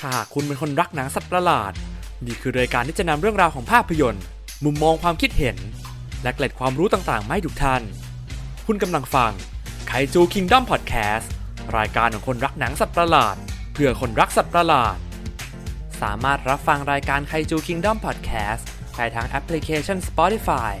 [0.00, 1.72] ถ้าหากคุณเป็นคนรักหนังสัตว์ประหลาด
[2.26, 4.24] นี่คือรายการที่จะนำเรื่องราวของภาพยนตร์
[4.64, 5.56] มุมมองความคิดเห็น
[6.22, 7.82] และเกร็ดความรู้ต่างๆมาให้ทุกท่าน
[8.66, 9.32] คุณกำลังฟัง
[9.88, 11.30] ไคจูคิงด o มพอดแคสต์
[11.78, 13.36] รายการของคนรักหนังสัตว์ประหลาด
[13.72, 14.96] เพื่อคนรักสัตว์ประหลาด
[16.02, 20.72] สามารถรับฟังรายการไคจูคิงด o มพอดแคสต์ได้ทางแอปพลิเคชัน Spotify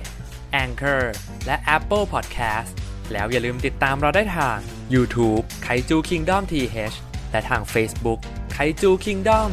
[0.64, 1.02] Anchor
[1.46, 2.70] และ Apple Podcast
[3.12, 4.56] แล้วอย่าลืมติดตามเราได้ทาง
[4.94, 6.96] YouTube ไคจู Kingdom TH
[7.30, 8.20] และทาง Facebook
[8.62, 9.50] ไคจู Kingdom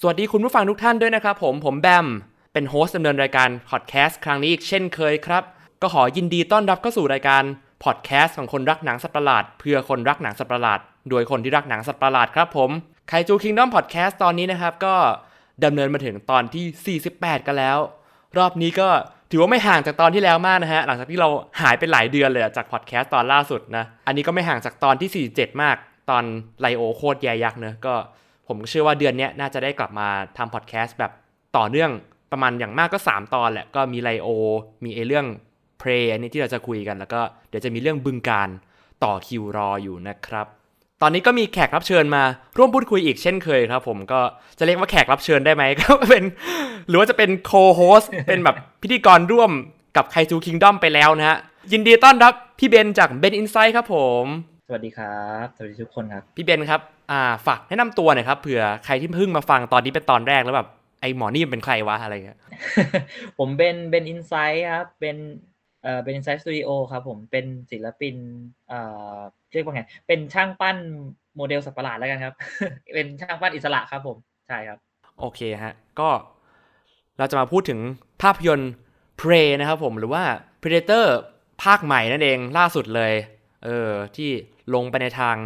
[0.00, 2.06] สวัสดีคุณผู้ฟังทุกท่านด้วยนะครับผม ผมแบม
[2.52, 5.42] เป็น host ดำเนินรายการพอดแคสต์ครั้งนี้อีกเช่นเคยครับ
[5.82, 7.42] ก็ขอยินดีต้อนรับเข้าสู่รายการ
[7.84, 12.70] พอดแคสต์ของคนรักหนังสัตว์ประหลาด เพื่อคนรักหนังสัตว์ประหลาด โดยคนที่รักหนังสัตว์ประหลาดครับผม
[13.08, 14.94] ไคจู Kingdom พอดแคสต์ตอนนี้นะครับก็
[15.64, 17.78] ดำเนินมาถึงตอนที่ 48 กันแล้ว
[18.38, 18.88] รอบนี้ก็
[19.34, 21.28] ถือว่าไม่ห่างจากตอนที่แล้วมากนะฮะ หลังจากที่เรา
[21.60, 25.76] หายไปหลายเดือนเลยจากพอดแคสต์ตอนล่าสุดนะ อันนี้ก็ไม่ห่างจากตอนที่ 47 มาก
[26.10, 26.24] ตอน
[26.60, 27.94] ไลโอโคตรแย่ยักษ์เนอะก็
[28.48, 30.08] ผมเชื่อว่าเดือนนี้น่าจะได้กลับมา
[30.38, 31.12] ทำพอดแคสต์แบบ
[31.56, 31.90] ต่อเนื่อง
[32.32, 34.28] ประมาณอย่างมากก็ 3 ตอนแหละ ก็มีไลโอ
[34.84, 35.26] มีเอเรื่อง
[35.78, 38.48] เพลอันนี้ที่เราจะคุยกัน แล้วก็เดี๋ยวจะมีเรื่องบึงการ
[39.04, 40.46] ต่อคิวรออยู่นะครับ
[41.04, 42.22] อนนี้ก็มีแขกรับเชิญมา
[42.58, 44.20] ร่วมพูดคุยอีกเช่นเคยครับ ผมก็
[44.58, 46.24] จะเรียกว่าแขกรับเชิญได้ไหมก็เป็น
[46.88, 49.50] หรือว่าจะเป็น co-host เป็นแบบพิธีกรร่วม
[49.96, 51.38] กับไคจู Kingdom ไปแล้วนะฮะ
[51.72, 54.24] ยินดีต้อนรับพี่เบนจาก Ben Inside ครับผม
[54.66, 56.80] สวัสดีครับ สวัสดีทุกคนครับ พี่เบนครับ
[57.10, 60.68] อ่าฝากแนะนำตัวหน่อยครับเผื่อใครที่เพิ่งมาฟังตอนนี้เป็นตอนแรกแล้วแบบ
[61.00, 62.38] ไอหมอนี่มันเป็นใครวะอะไรเงี้ย
[63.38, 65.16] ผมเป็น Ben Inside ครับเป็น
[65.84, 68.16] เอ่อเป็นไซต์สตูดิโอครับผมเป็นศิลปิน
[68.68, 68.80] เอ่
[69.14, 69.18] อ
[69.52, 70.76] เรียกว่าไงเป็นช่างปั้น
[71.36, 72.34] โมเดลสัปหลาดแล้วกันครับ
[72.94, 74.16] เป็นช่างปั้นอิสระครับผม
[74.48, 74.78] ใช่ครับ
[75.20, 76.08] โอเคฮะ ก็
[77.18, 77.80] เราจะมาพูดถึง
[78.22, 78.72] ภาพยนตร์
[79.20, 80.22] Prey นะครับผมหรือว่า
[80.62, 81.06] Predator
[81.64, 83.12] ภาคใหม่นั่นเองล่าสุดเลย
[83.64, 84.30] เออที่
[84.74, 85.36] ลงไปในทาง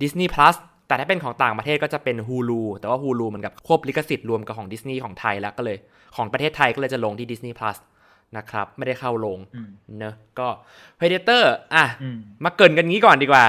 [0.00, 0.56] Disney Plus
[0.88, 5.76] แต่ถ้าเป็นของต่างประเทศก็จะเป็น Hulu แต่ว่า Hulu เหมือนกับควบลิขสิทธิ์รวมกับของ Disney ของไทยแล้วก็เลย
[6.16, 7.76] ของประเทศไทยก็เลยจะลงที่ Disney Plus
[8.36, 10.48] นะครับ ไม่ได้เข้าลงอืมเนอะก็
[10.98, 11.42] Predator
[11.74, 13.44] อะอืมมาเกริ่นกันงี้ก่อนดีกว่า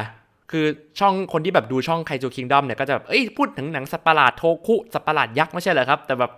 [0.51, 0.66] คือ
[0.99, 6.31] ช่องคนที่แบบดูช่องไคจู Kingdom เนี่ยก็จะแบบเอ้ยพูดถึงหนังสัตว์ประหลาดโทคุสัตว์ประหลาดยักษ์ไม่ใช่เหรอครับ แต่แบบ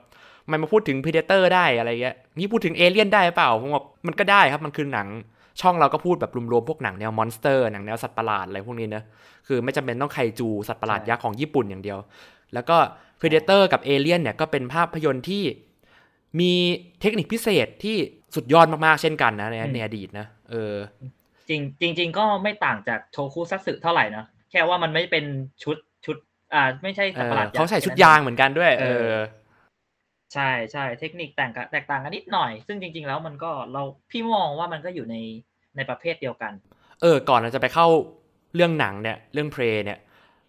[0.46, 5.08] ทำไมมันมาพูดถึง Predator ได้อะไรเงี้ยนี่พูดถึงเอเลี่ยนได้หรือเปล่าผมบอกมันก็ได้ครับมันคือหนัง
[5.62, 9.04] ช่องเราก็พูดแบบรวมๆพวกหนังแนว monster หนังแนวสัตว์ประหลาดอะไรพวกนี้เนอะ
[9.48, 12.00] คือไม่จำเป็นต้องไคจูสัตว์ประหลาดยักษ์ของญี่ปุ่นอย่างเดียว
[12.54, 12.78] แล้วก็
[13.20, 15.44] Predator กับ Alien เนี่ยก็เป็นภาพยนตร์ที่
[16.40, 16.52] มี
[17.02, 17.98] เทคนิคพิเศษที่
[18.36, 20.76] สุดยอดมากๆเช่นกันนะในอืมในอดีตนะเออ
[21.50, 25.26] จริงจริง ๆ ก็ไม่ต่างจากโทคุซัตสึเท่าไหร่นะแค่ว่ามันไม่เป็น
[25.64, 26.18] ชุดชุด
[26.54, 29.16] อ่า ไม่ใช่เอสัตว์อประหลาดยักษ์เขาใส่ชุดยางเหมือนกันด้วย เอเอออ
[30.34, 35.16] ใช่ใช่เทคนิคแต่งกันแตกต่างกันนิดหน่อย ซึ่งจริง ๆ แล้วมันก็เราพี่มองว่ามันก็อยู่ใน
[35.76, 36.54] ในประเภทเดียวกัน
[37.02, 37.88] เออ ก่อนเราจะไปเข้า
[38.56, 40.00] เรื่องหนังเนี่ย เรื่องเพลเนี่ย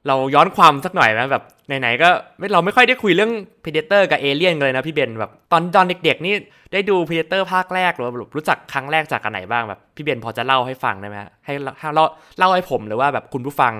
[0.09, 1.45] เราย้อนความสักหน่อยไหมแบบ
[1.81, 2.09] ไหนๆก็
[2.53, 6.35] เราไม่ค่อยได้คุยเรื่อง Predator กับ Alien กันเลยนะพี่เบนแบบตอนตอนเด็กๆ นี่
[6.73, 12.05] ได้ดู Predator ภาคแรกหรือว่ารู้จักครั้งแรกจากกันไหนบ้างแบบพี่เบนพอจะเล่าให้ฟังได้ไหมฮะให้ให้เล่า
[12.39, 13.75] เล่าให้ผมหรือว่าแบบคุณผู้ฟัง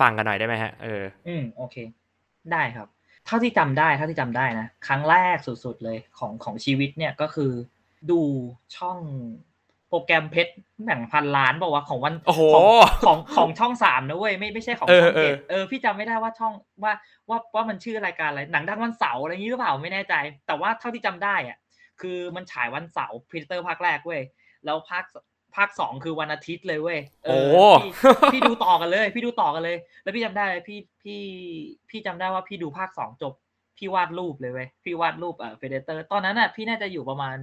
[0.00, 1.76] ฟังกันหน่อยได้ไหมฮะเอออืมโอเค
[2.52, 2.88] ได้ครับ
[3.26, 7.52] เท่าที่จำได้เท่าที่จำได้นะครั้งแรกสุดๆเลยของของชีวิตเนี่ยก็คือ
[8.10, 8.20] ดู
[8.76, 8.98] ช่อง
[9.88, 10.52] โปรแกรมเพชร
[10.86, 12.64] หนังพันล้านบอกว่าวะของวันโอ้โหของ
[13.06, 16.92] ของของช่องสามนะเว้ยไม่ไม่ใช่ของเออช่องเจ็ดเออเออพี่จำไม่ได้ว่าช่องว่า
[17.28, 20.14] ว่าว่ามันชื่อรายการอะไรหนังดังวันเสาร์อะไรอย่างนี้หรือเปล่าไม่แน่ใจ
[20.46, 21.58] แต่ว่าเท่าที่จำได้อะ
[22.00, 24.22] คือมันฉายวันเสาร์ Predator ภาคแรกเว้ย
[24.64, 25.04] แล้วภาค
[25.56, 27.38] ภาคสองคือวันอาทิตย์เลยเว้ยเอโอ้
[27.72, 27.92] อพี่
[28.32, 31.20] พี่ดูต่อกันเลย พี่ดูต่อกันเลย แล้วพี่จำได้เลยพี่พี่
[31.90, 33.34] พี่จำได้ว่าพี่ดูภาคสองจบ
[33.78, 37.36] พี่วาดรูปเลยเว้ยพี่วาดรูปเอ่อ Predator ตอนนั้นอะพี่น่าจะอยู่ประมาณ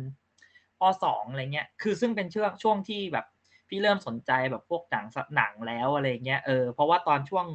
[0.79, 3.25] ปสองอะไรเงี้ย คือซึ่งเป็นช่วงช่วงที่แบบ
[3.69, 7.45] พี่เริ่มสนใจแบบพวกหนังสหนังแล้วอะไรเงี้ย เออ เพราะว่าตอนช่วง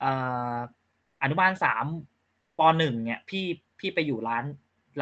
[0.00, 0.10] เอ่
[0.54, 0.56] อ
[1.22, 1.84] อนุบาลสาม
[2.58, 3.46] ปหนึ่งเนี่ยพี่
[3.78, 4.44] พี่ไปอยู่ร้าน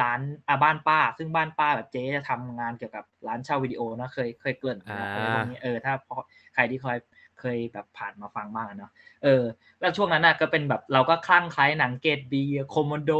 [0.01, 6.15] ร้านอ่าบ้านป้า ซึ่งบ้านป้าแบบเจ๊จะทำงานเกี่ยวกับร้านเช่าวิดีโอนะเคยเคยเกริ่นไปแล้วอะไรพวกนี้เออถ้าพอ
[6.53, 6.97] ใครที่เคย
[7.39, 8.91] เคยแบบผ่านมาฟังบ้างอะเนาะ
[9.23, 9.43] เออ
[9.79, 13.11] แล้วช่วงนั้นน่ะก็เป็นแบบเราก็คลั่งไคล้หนังเกตบีโคมโด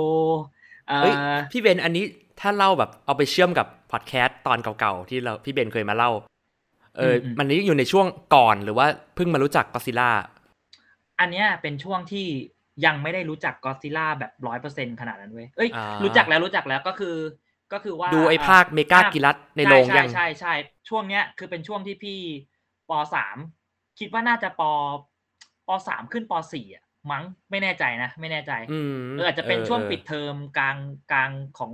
[0.87, 2.05] เอ่เฮ้ยอพี่เบนอันนี้
[2.39, 6.11] ถ้าเล่าแบบเอาไปเชื่อมกับพอดแคส ต์ตอนเก่าๆ ที่เราพี่เบนเคยมาเล่า
[6.97, 8.05] เอออมมันนี้อยู่ในช่วง
[8.35, 10.11] ก่อนหรือว่าเพิ่งมารู้จักก็ซิล่า
[11.19, 12.25] อันเนี้ยเป็นช่วงที่
[12.85, 17.15] ยังไม่ได้รู้จักก็ซิล่าแบบร้อยเปอร์เซ็นขนาดนั้นเว้ย เอ้ยอ่ารู้จักแล้วรู้จักแล้วก็คือ
[17.73, 20.53] ก็คือว่า ดูไอ้ภาคเมกากิรัตในโรงใช่ยังใช่ใช่
[20.89, 22.19] ช่วงเนี้ยคือเป็นช่วงที่พี่
[22.89, 23.37] ปสาม
[23.99, 24.61] คิดว่าน่าจะป
[25.67, 30.77] ปสามขึ้นปสี่อะมั้งไม่แน่ใจนะ ไม่แน่ใจอืมเอออาจจะเป็นช่วงปิดเออเทอมกลาง
[31.11, 31.71] กลางของ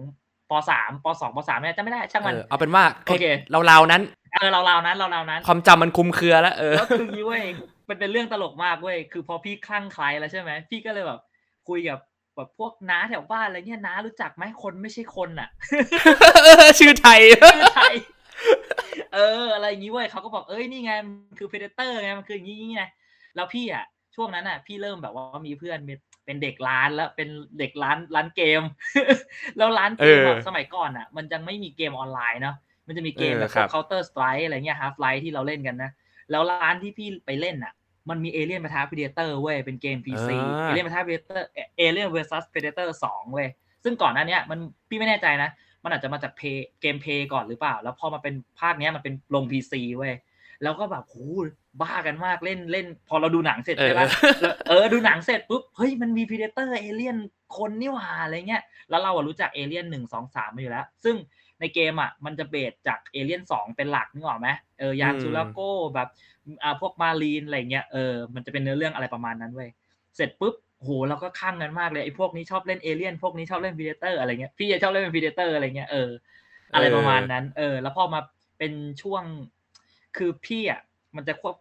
[0.49, 3.25] ปสามปสองปสามเนี่ยจะไม่ได้ช่างมันเออเอาเป็นว่าโอเค
[3.67, 4.01] เราๆนั้น
[4.33, 7.43] เออเราเรานั้นเราเรานั้น ความจำมันคุมเครือแล้วเออแล้วคืองี้เว้ย
[7.89, 11.19] มันเป็นเรื่องตลกมากเว้ยคือพอพี่คลั่งไคล้แล้วใช่ไหมพี่ก็เลยแบบ
[11.67, 11.99] คุยกับ
[12.35, 15.49] แบบพวกน้าแถวบ้านอะไรเงี้ยน้ารู้จักไหมคนไม่ใช่คนอะ
[16.79, 17.21] ชื่อไทย
[17.55, 17.93] ชื่อไทย
[19.13, 22.83] เออ อะไรอย่างงี้เว้ยเขาก็บอกเอ้ยนี่ไงมันคือ Predator ไงมันคืออย่างงี้ไง
[23.35, 23.85] แล้วพี่อะ
[24.19, 27.29] ช่วงนั้นอะ พี่เริ่มแบบว่ามีเพื่อนเป็นเป็นเด็กร้านแล้วเป็น
[27.59, 28.61] เด็กร้านร้านเกม
[29.57, 32.55] แล้วร้านเกมอะเออสมัยก่อนอะ มันยังไม่มีเกมออนไลน์เนาะ
[32.87, 35.91] มันจะมีเกมเออแบบครับ Counter-Strike อะไรเงี้ย Half-Life ที่เราเล่นกันนะ
[36.31, 37.73] แล้วร้านที่พี่ไปเล่นอะ
[38.09, 41.47] มันมีเอเลี่ยนปะทะ Predator เว้ยเป็นเกม PC อ่าเอเลี่ยนปะทะ Predator
[41.77, 43.47] Alien vs Predator สองเว้ย
[43.83, 44.59] ซึ่งก่อนหน้าเนี้ยมัน
[44.89, 45.49] พี่ไม่แน่ใจนะ
[45.83, 50.13] มันอาจจะมาจากเพลย์เกมเพลย์ก่อนหรือเปล่า แล้วพอมาเป็นภาคเนี้ยมันเป็นลง PC เว้ย
[50.63, 51.15] แล้วก็แบบโห
[51.81, 54.07] บ้ากันมากเล่นเล่น พอเราดูหนังเสร็จเออใช่ปะ
[54.41, 57.17] แล้วเออดูหนังเสร็จปุ๊บเฮ้ยมันมี Predator เอเลี่ยน
[57.57, 61.15] คนนี่หว่าอะไรเงี้ยแล้วเราอะรู้จักเอเลี่ยนหนึ่งสองสามมาอยู่แล้ว ซึ่ง
[61.59, 66.09] ในเกมอะมันจะ base จากเอเลี่ยนสองเป็นหลักนึกออกไหมเออยานอืม Sulaco แบบ
[66.63, 69.69] อ่าพวก marine อะไรเงี้ยเออมันจะเป็นเนื้อเรื่องอะไรประมาณนั้นเว้ย
[70.15, 76.09] เสร็จปุ๊บโหเราก็คลั่งกันมากเลยไอ้พวกนี้ชอบเล่นเอเลี่ยนพวกนี้ชอบเล่น Predator อะไรเงี้ยพี่จะชอบเล่นเป็น Predator อะไรเงี้ยเออ
[76.73, 78.21] อะไรประมาณนั้น เออ แล้วพอมา
[78.57, 79.23] เป็นช่วง
[80.17, 80.81] คือพี่อะ
[81.15, 81.55] มันจะควบ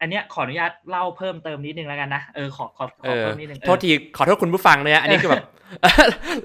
[0.00, 5.44] อันเนี้ยขออนุญาตเล่าเพิ่มเติมนิดนึงแล้วกันนะเออขอขอขเอออเพิ่มนิดนึงเออโทษทีขอโทษคุณผู้ฟังเนี่ยอันนี้คือแบบ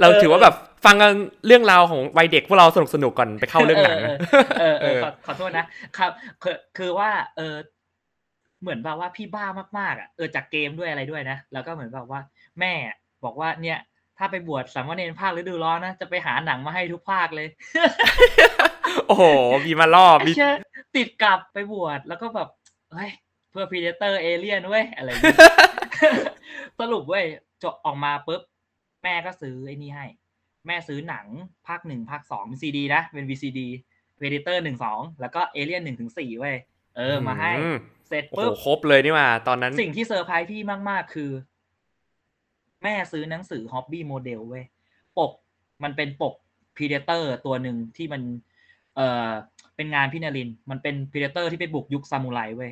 [0.02, 0.56] เราถือว่าแบบ
[0.86, 1.12] ฟังกัน
[1.48, 5.66] เรื่องราวของวัยเด็กพวกเราสนุกสนุกๆก่อนไปเข้าเรื่องหนังเอนะอเออเออเออขอขอโทษนะ
[5.98, 6.12] ครับ
[6.44, 7.56] คือคือว่าเออ
[8.62, 9.46] เหมือนแบบว่าพี่บ้า
[9.80, 12.22] มากๆอะเออจากเกมด้วยอะไรด้วยนะแล้วก็เหมือนแบบว่า
[12.60, 12.74] แม่
[13.26, 13.78] บอกว่าเนี่ย
[14.18, 17.48] ถ้าไปบวชสามเณรภาคฤดูร้อนนะ จะไปหาหนังมาให้ทุกภาคเลย
[19.08, 19.24] โอ้โห
[19.66, 20.54] มีมาล่อไอ้มีเชี่ย
[20.96, 22.50] ติดกลับไปบวชแล้วก็แบบ
[22.94, 23.12] เฮ้ย
[23.52, 25.40] เพื่อ Predator เอเลียนเว้ย อะไรอย่างเงี้ย
[26.80, 27.26] สรุปเว้ย
[27.64, 28.42] จบออกมาปุ๊บ
[29.04, 30.06] แม่ก็ซื้อไอ้นี่ให้
[30.68, 31.26] แม่ซื้อหนัง
[31.68, 33.60] ภาคหนึ่งภาคสองเป็นซีดีนะ เป็น VCD
[34.18, 36.56] Predator หนึ่งสองแล้วก็เอเลียนหนึ่งถึงสี่เว้ย
[36.98, 37.78] เออมาให้อืม
[38.08, 41.32] เสร็จโอ้โหปุ๊บครบเลยนี่หว่า ตอนนั้น สิ่งที่เซอร์ไพรส์พี่มาก ๆ คือ
[42.86, 44.64] แม่ซื้อหนังสือ Hobby Model เว้ย
[45.18, 45.32] ปก
[45.84, 46.34] มันเป็นปก
[46.76, 48.22] Predator ตัวหนึ่งที่มัน
[48.96, 49.30] เอ่อ
[49.76, 52.72] เป็นงานพี่นรินทร์มันเป็น Predator ที่ไปบุกยุคซามูไรเว้ย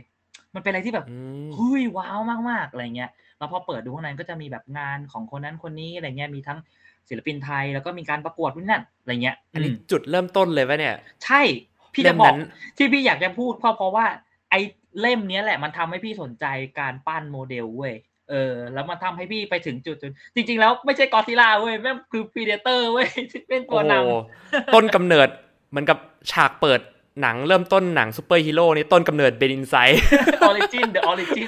[0.56, 2.20] มันเป็นอะไรที่แบบอืมเฮ้ยว้าว
[2.50, 6.60] มากๆอะไรเงี้ยแล้วพอเปิดดูข้างในก็จะมีแบบงานของคนนั้นคนนี้อะไรเงี้ยมีทั้ง
[7.10, 11.42] ศิลปินไทยแล้วก็มีการประกวดนู่นนั่นอะไรเงี้ย อันนี้อืมจุดเริ่มต้นเลยปะเนี่ย ใช่
[11.94, 12.40] พี่จะบอเล่กมนั้น
[12.78, 14.06] ที่พี่อยากจะพูดเพราะเพราะว่า
[14.50, 14.60] ไอ้
[15.00, 16.46] เล่มเนี้ยแหละมันทำให้พี่สนใจ
[16.80, 17.94] การปั้นโมเดลเว้ย
[18.30, 24.12] เออ แล้วมันทำให้พี่ไปถึงจุดจุดจริง ๆ แล้วไม่ใช่กอซิล่าเว้ยแม่งคือ Predator เว้ยที่เป็นตัโอ้โห
[24.74, 25.28] ต้นกำเนิด
[25.70, 25.98] เหมือนกับ
[26.32, 26.80] ฉากเปิด
[27.22, 31.48] หนังเริ่มต้นหนังซูเปอร์ฮีโร่นี่ต้นกำเนิดเบนินไซำ origin the origin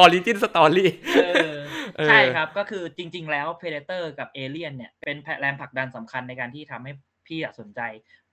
[0.00, 0.90] origin story
[1.24, 6.92] เออใช่ครับก็คือจริง ๆ แล้ว Predator กับ Alien เนี่ยเป็นแรงผลักดันสำคัญในการที่ทำให้
[7.26, 7.80] พี่อะสนใจ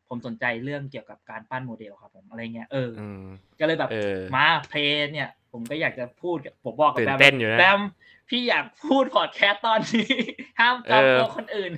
[0.09, 3.25] ผมสนใจเรื่องเกี่ยวกับการปั้นโมเดลครับผมอะไรเงี้ยเออออืม
[3.59, 7.81] ก็เลยแบบเออมา Prey เนี่ย ผมก็อยากจะพูดกับผมบอกกับแบมตื่นเต้นอยู่นะแบม
[8.30, 10.13] พี่อยากพูดพอดแคสต์ตอนนี้
[10.59, 11.71] ห้ามเออจำตัวคนอื่น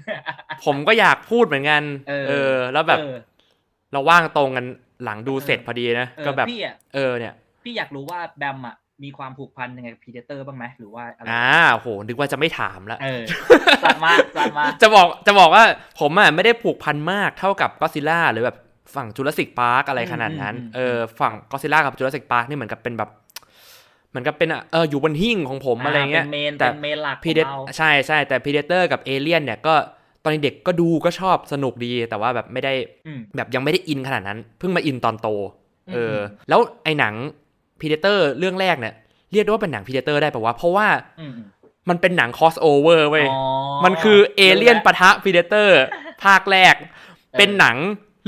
[0.65, 3.15] ผมก็อยากพูดเหมือนกัน เออเออแล้วแบบเออ
[3.93, 4.65] เราว่างตรงกัน
[5.03, 7.33] หลังดูเออเสร็จพอดีนะเออก็แบบพี่อะเออเนี่ย
[7.63, 13.23] พี่อยากรู้ว่าแบมอะมีความผูกพันยังไงกับ Predator บ้างไหมหรือว่าอะไรอ่าโหนึกว่าจะไม่ถามละเออ
[13.83, 15.63] จัดมาจัดมาจะบอกจะบอกว่า
[15.99, 18.57] ผมอะไม่ได้ผูกพันมากเท่ากับก็ซิล่าหรือแบบ
[18.95, 23.09] ฝั่ง Jurassic Park อะไรขนาดนั้นอืมอืมอืมเออฝั่งก็ซิล่ากับ Jurassic Park นี่เหมือนกับเป็นแบบ
[24.13, 29.75] เหมือนกับเป็นอะเอออยู่บนหิ้งของผมอะไรเงี้ยเป็น main แต่เป็น main หลักของเราใช่ใช่แต่ Predator กับเอเลียนเนี่ยก็
[30.23, 32.73] ตอนเด็กก็ดูก็ชอบสนุกดีแต่ว่าแบบไม่ได้
[33.07, 35.27] อืมแบบยังไม่ได้อินขนาดนั้น เพิ่งมาอินตอนโต
[35.93, 37.13] เอออมแล้วไอ้หนัง
[37.79, 38.93] Predator เรื่องแรกเนี่ย
[39.31, 40.87] เรียกได้ว่าเป็นหนัง Predator ได้ปะวะเพราะว่า
[41.19, 41.47] อืมอืม
[41.89, 43.39] มันเป็นหนัง crossover เว้ยอ๋อ
[43.85, 45.81] มันคือเอเลียนรู้ปะทะ Predator
[46.23, 46.75] ภาคแรก
[47.37, 47.77] เป็นหนัง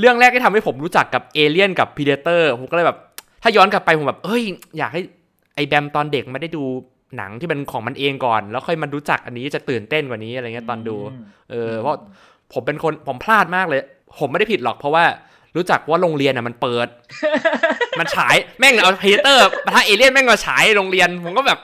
[0.00, 2.98] เรื่องแรกที่ทำให้ผมรู้จักกับเอเลียนกับ Predator ผมก็เลยแบบ
[3.42, 4.42] ถ้าย้อนกลับไปผมแบบเอ้ย
[4.78, 5.00] อยากให้
[5.56, 6.64] ไอแบมตอนเด็กไม่ได้ดู
[7.16, 11.12] หนังที่เป็นของมันเองก่อน แล้วค่อยมารู้จักอันนี้จะตื่นเต้นกว่านี้อะไรเงี้ยตอนดูม
[11.50, 11.96] เออเพราะ
[12.52, 13.80] ผมเป็นคนผมพลาดมากเลย
[14.20, 15.04] ผมไม่ได้ผิดหรอกเพราะว่า
[15.56, 16.88] รู้จักว่าโรงเรียนอะมันเปิด
[17.98, 21.58] มันฉายแม่งเอา Predator ปะทะเอเลี่ยนแม่งมาฉายโรงเรียนผมก็แบบ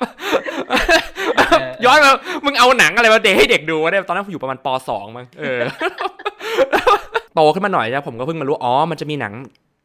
[1.84, 2.12] ย้อนมา
[2.44, 5.58] มึงเอาหนังอะไรมาเปิดให้เด็กดูวะเนี่ยตอนนั้นผมอยู่ประมาณปสองมั้งเออ
[7.34, 9.32] โตขึ้นมาหน่อยนะผมก็เพิ่งมารู้อ๋อมันจะมีหนัง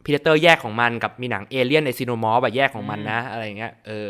[0.05, 4.09] Predator แยกของมันกับมีหนังเอเลี่ยนใน Xenomorph แบบแยกของมันนะ อะไรอย่างเงี้ยเออ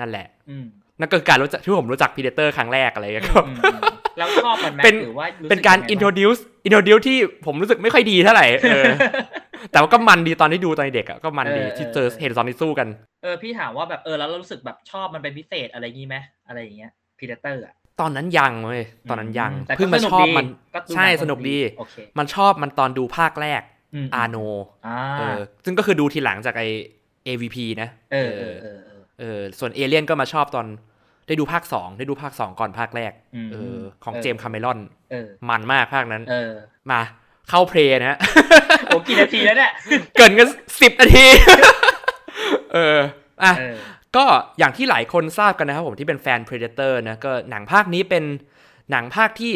[0.00, 0.64] นั่นแหละอืม
[1.00, 3.80] นั่นก็คือการรู้จักที่ผมรู้จัก Predator ครั้งแรกอะไรอย่างเงี้ยครับอืมอืม
[4.18, 8.84] แล้วชอบมันไหมหรือว่ารู้สึกยังไงบ้างเป็นการ introduce introduce ที่ผมรู้สึกไม่ค่อยดีเท่าไหร่เออ
[9.70, 12.88] แต่ว่าก็มันดีตอนที่ดูตอนเด็กอะก็มันดีเออที่เออเจอเออเห็นตอนที่สู้กัน
[13.22, 16.16] เออพี่ถามว่าแบบเออแล้วเรารู้สึกแบบชอบมันเป็นพิเศษอะไรงี้ไหม
[16.48, 23.62] อะไรอย่างเงี้ย Predator อะตอนนั้นยังเลยตอนนั้นยังแต่ก็เพิ่งมาสนุกชอบดีมันก็ดูใช่หนังสนุกดีโอเคมันชอบมันตอนดูภาคแรก
[23.94, 24.36] อืมอาโน
[24.86, 26.62] อ่าเออซึ่งก็คือดูทีหลังจากไอ
[27.26, 30.66] AVP นะเออเออเออเออเออ ส่วนเอเลียนก็มาชอบตอน
[31.26, 34.78] ได้ดูภาคสองได้ดูภาคสองก่อนภาคแรกอืมเออของเออ James Cameron
[35.12, 36.52] เออมันมากภาคนั้นเออ
[36.90, 37.00] มา
[37.48, 38.18] เข้า Prey นะฮะ
[38.86, 39.72] โอ้กี่นาทีแล้วเนี่ย
[40.18, 40.48] เกินกัน
[40.80, 41.26] สิบนาที
[42.72, 42.98] เออ
[43.42, 43.76] อะเออ
[44.16, 44.24] ก็
[44.58, 48.24] อย่างที่หลายคนทราบกันนะครับผมที่เป็นแฟน Predator นะก็หนังภาคนี้เป็น
[48.90, 49.54] หนังภาคที่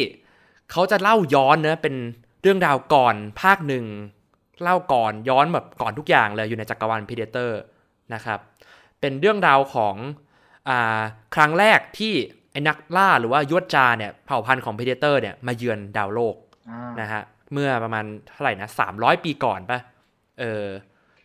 [0.70, 1.94] เขาจะเล่าย้อนนะเป็น
[2.42, 3.84] เรื่องราวก่อนภาคหนึ่ง
[4.62, 7.50] เล่าก่อนย้อนแบบก่อนทุกอย่างเลยอยู่ในจักรวาล Predator
[8.14, 8.38] นะครับ
[9.00, 9.96] เป็นเรื่องราวของ
[10.68, 11.00] อ่า
[11.34, 12.14] ครั้งแรกที่
[12.52, 16.34] ไอ้นักล่าหรือว่ายวดจาเนี่ยเผ่าพันธุ์ของ Predator เนี่ยมาเยือนดาวโลก
[16.70, 17.22] อ่านะฮะ
[17.52, 19.78] เมื่อประมาณเท่าไหร่นะสามร้อยปีก่อนปะ
[20.40, 20.64] เออ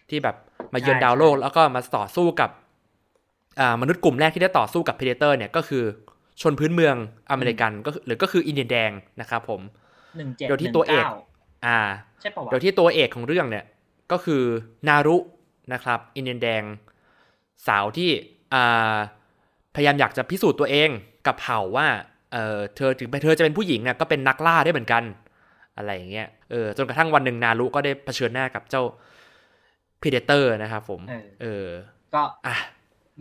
[0.09, 0.35] ที่แบบ
[0.73, 2.49] มาเยือนดาวโลก แล้วก็มาต่อสู้กับ
[3.59, 5.83] อ่ามนุษย์กลุ่มแรกที่ได้ต่อสู้กับ Predator เนี่ยก็คือ
[6.41, 6.95] ชนพื้นเมือง
[7.31, 9.61] อเมริกันก็คือหรือก็คืออินเดียนแดงนะครับผม
[10.17, 11.05] หนึ่งเจ็ดโดยที่ตัวเอก
[11.65, 11.79] อ่า
[12.21, 13.65] ใช่ป่าวะโดยที่ตัวเอกของเรื่องเนี่ย
[14.11, 14.43] ก็คือ
[14.87, 15.17] นารุ
[15.73, 16.63] นะครับ อินเดียนแดง
[17.67, 18.09] สาวที่
[18.53, 18.95] อ่า
[19.75, 20.89] พยายามอยากจะพิสูจน์ตัวเอง
[21.27, 21.87] กับเผ่าว่า
[22.33, 25.03] เออเธอถึงเธอจะเป็นผู้หญิงเนี่ยก็เป็นนักล่าได้เหมือนกัน
[25.77, 28.83] อะไรอย่างเงี้ยเออจนกระทั่งวันหนึ่งนารุก็ได้เผชิญหน้ากับเจ้า
[30.01, 31.67] Predator นะครับผม เออเออ
[32.15, 32.55] ก็อะ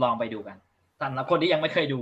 [0.03, 0.57] ลองไปดูกัน
[1.03, 2.01] สำหรับคนที่ยังไม่เคยดู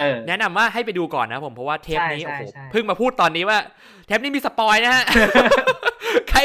[0.00, 3.58] เออแนะนำว่าให้ไปดูก่อนนะผมเพราะว่าเทปนี้ใช่โอ้โหใช่เพิ่งมาพูดตอนนี้ว่า
[4.06, 5.04] เทปนี้มีสปอยนะฮะ
[6.30, 6.40] ใคร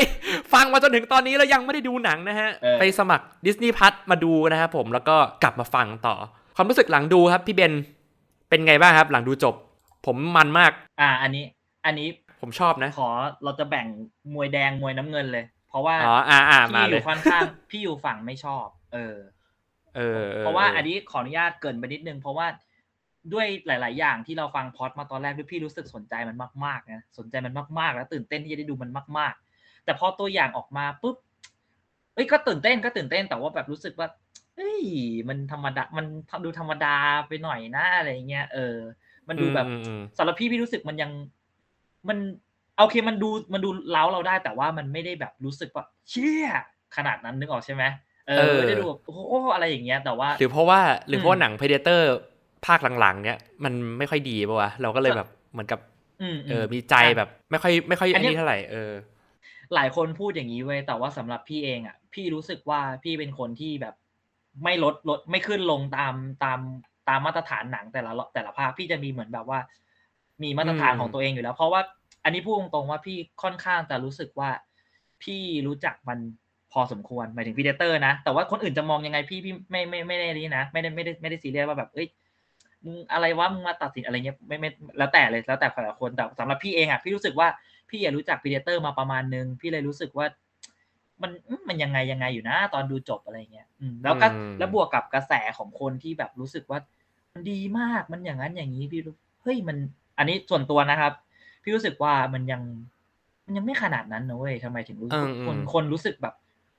[0.53, 6.15] ฟังมาจนถึงตอนนี้แล้วยังไม่ได้ดูหนังนะฮะเออไปสมัครดิสนีย์พัทมาดูนะครับผมแล้วก็กลับมาฟังต่อ
[6.55, 7.73] ความรู้สึกหลังดูครับ พี่เบน
[8.49, 9.55] เป็นไงบ้างครับ หลังดูจบ
[10.05, 11.43] ผมมันมาก อ่า อันนี้
[11.85, 12.07] อันนี้
[12.41, 13.09] ผมชอบนะ ขอ
[13.43, 13.87] เราจะแบ่ง
[14.33, 19.15] มวยแดงมวยน้ำเงินเลย เพราะว่าอ๋ออ่าอ่ามาพี่อเลยยู่ค่อนข้างพี่อยู่ฝั่งไม่ชอบ เออ
[19.97, 22.47] เออออเพราะว่าอันนี้ขออนุญาตเกรินไปนิดนึงเพราะว่า
[23.33, 31.15] ด้วยหลาย ๆ อย่างที่เราฟังพอดมาตอนแรกด้วยพี่รู้สึกสนใจมันมากๆนะสนใจมันมากๆ แล้วตื่นเต้นที่จะได้ดูมันมาก ๆ แต่พอตัวอย่างออกมาปุ๊บ
[32.13, 34.07] เอ้ยก็ตื่นเต้นก็ตื่นเต้นแต่ว่าแบบรู้สึกว่า
[34.55, 34.83] เอ้ย
[35.27, 36.05] มันธรรมดา มัน
[36.45, 36.95] ดูธรรมดา
[37.27, 38.77] ไปหน่อยนะอะไรเงี้ย เออ
[39.27, 41.11] มันดูแบบอืมอืมสำหรับพี่พี่รู้สึกมันยัง
[42.09, 42.17] มัน
[42.77, 46.47] โอเคมันดูมันดูเล้าเราได้แต่ว่ามันไม่ได้แบบรู้สึกว่าเชี่ย
[46.95, 47.83] ขนาดนั้นนึกออกใช่ไหม
[48.27, 52.01] เอเอออไม่ได้ดูแบบโอ้โหอะไรอย่างเงี้ยแต่ว่า หรือเพราะว่าหรือเพราะว่าอืมหนัง Predator
[52.65, 55.79] ภาคหลังๆ เนี่ยมันไม่ค่อยดีป่ะวะเราก็เลยแบบเหมือนกับ
[56.19, 58.91] อืมเออมีใจแบบไม่ค่อยไม่ค่อยอัอันนนี้นี้เท่าไหร่เออ
[59.75, 63.95] หลายคนพูดอย่างนี้เว้ยแต่ว่าสำหรับพี่เองอะ พี่รู้สึกว่าพี่เป็นคนที่แบบ
[64.63, 66.59] ไม่ลดลดไม่ขึ้นลงตามตาม
[67.09, 69.59] ตามมาตรฐานหนังแต่ละแต่ละภาคพี่จะมีเหมือนแบบว่า
[70.43, 71.81] มีมาตรฐานอืมของตัวเองอยู่แล้ว เพราะว่า
[72.23, 74.49] อันนี้พูดตรงๆว่าพี่ค่อนข้างจะรู้สึกว่า
[75.23, 76.19] พี่รู้จักมัน
[76.71, 82.07] พอสมควรหมายถึง Predator นะ แต่ว่าคนอื่นจะมองยังไงพี่พี่ไม่ไม่ไม่ได้นี่นะไม่ได้ไม่ได้ไม่ได้ซีเรียสว่าแบบเอ้ย
[82.85, 87.47] มึงอะไรวะมึงมาตัดสินอะไรเงี้ยไม่ไม่แล้วแต่เลยแล้วแต่แต่ละคนแต่สำหรับพี่เองอะพี่รู้สึกว่า
[87.89, 90.25] พี่รู้จัก Predator มาประมาณนึงพี่เลยรู้สึกว่า
[91.21, 96.79] มันอืมมันยังไงยังไงอยู่นะ ตอนดูจบอะไรเงี้ยอืมแล้วก็อืมแล้วบวกกับกระแสของคนที่แบบรู้สึกว่า
[97.33, 99.77] มันดีมากมันอย่างนั้นอย่างนี้พี่รู้เฮ้ยมัน
[100.17, 101.13] อันนี้ส่วนตัวนะครับ
[101.63, 102.61] พี่รู้สึกว่ามันยัง
[103.45, 106.35] มันยังไม่ขนาดนั้นนะเว้ยทำไมถึงรู้สึกอืมอืมคนคนรู้สึกแบบ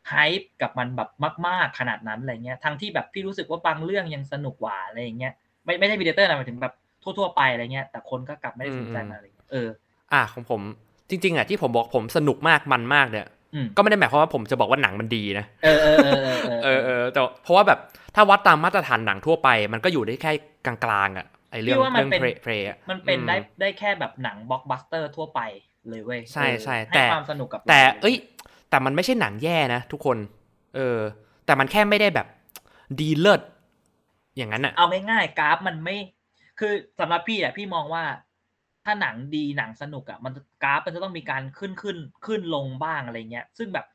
[0.09, 1.09] hype กับมันแบบ
[1.47, 5.33] มาก ๆขนาดนั้นอะไรเงี้ยทั้งที่แบบพี่รู้สึกว่าบางเรื่องยังสนุกกว่าอะไรอย่างเงี้ย
[5.65, 9.69] ไม่ไม่ใช่ Predator นะหมายถึงแบบทั่วๆไปอะไรเงี้ยแต่คนก็กลับไม่ได้สนใจมันอะไรเงี้ยเออ
[10.13, 10.61] อะของผม
[11.11, 17.79] จริง ๆอะที่ผมบอกผมสนุกมากมันมากเนี่ยอืมก็ไม่ได้หมายความว่าผมจะบอกว่าหนังมันดีนะเออเออเออเออเออเออแต่เพราะว่าแบบ
[18.15, 20.33] ถ้าวัดตามมาตรฐานหนังทั่วไป มันก็อยู่ได้แค่
[20.67, 25.41] กลางๆอะไอเรื่องพี่ว่ามันเรื่องเป็น Prey อะมันเป็นอืได้ได้แค่แบบหนังบล็อกบัสเตอร์ทั่วไป
[25.89, 28.17] เลยเว้ยใช่เออใช่ให้แต่ความสนุกกับแต่ราเอ้ย
[28.71, 30.17] แต่มันไม่ใช่หนังแย่นะทุกคน
[30.77, 30.99] เออ
[31.47, 32.27] แต่มันแค่ไม่ได้แบบ
[33.01, 33.41] ดีเลิศ
[34.37, 35.97] อย่างนั้นอะเอาง่ายๆกราฟมันไม่
[36.59, 38.05] คือสำหรับพี่อะพี่มองว่า
[38.85, 40.33] ถ้าหนังดีหนังสนุกอะมัน
[40.65, 41.97] กราฟมันจะต้องมีการขึ้นขึ้น
[42.27, 43.87] ขึ้นลงบ้างอะไรเงี้ย ซึ่งแบบ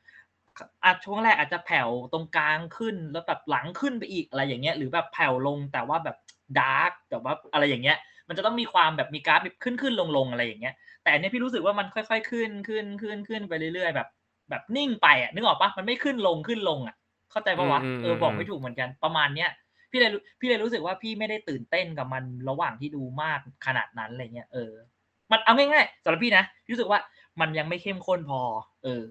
[0.84, 6.16] อาช่วงแรกอาจจะแผ่วตรงกลางขึ้นแล้วแบบหลังขึ้นไปอีกอะไรอย่างเงี้ย หรือแบบแผ่วลงแต่ว่าแบบ
[6.58, 14.08] ดาร์กแต่ว่าอะไรอย่างเงี้ย มันจะต้องมีความแบบมีกราฟแบบขึ้นขึ้นลงลงอะไรอย่างเงี้ย แต่อันเนี้ยพี่รู้สึกว่ามันค่อยๆขึ้นขึ้นขึ้นขึ้นไปเรื่อยๆแบบ
[14.50, 16.94] แบบนิ่งไปอะนึกออกปะมันไม่ขึ้นลงขึ้นลงอะ
[17.30, 19.50] เข้าใจปะวะอืมอืมเออบอกอืมไม่ถูกเหมือนกันประมาณเนี้ย
[19.90, 24.72] พี่เลยรู้พี่เลยรู้สึกว่าพี่ไม่ได้ตื่นเต้นกับมันระหว่างที่ดูมากขนาดนั้นอะไรเงี้ยเออ
[25.32, 27.00] มันเอาง่ายๆสำหรับพี่นะรู้สึกว่า
[27.40, 28.40] มันยังไม่เข้มข้นพอ
[28.84, 29.04] เออ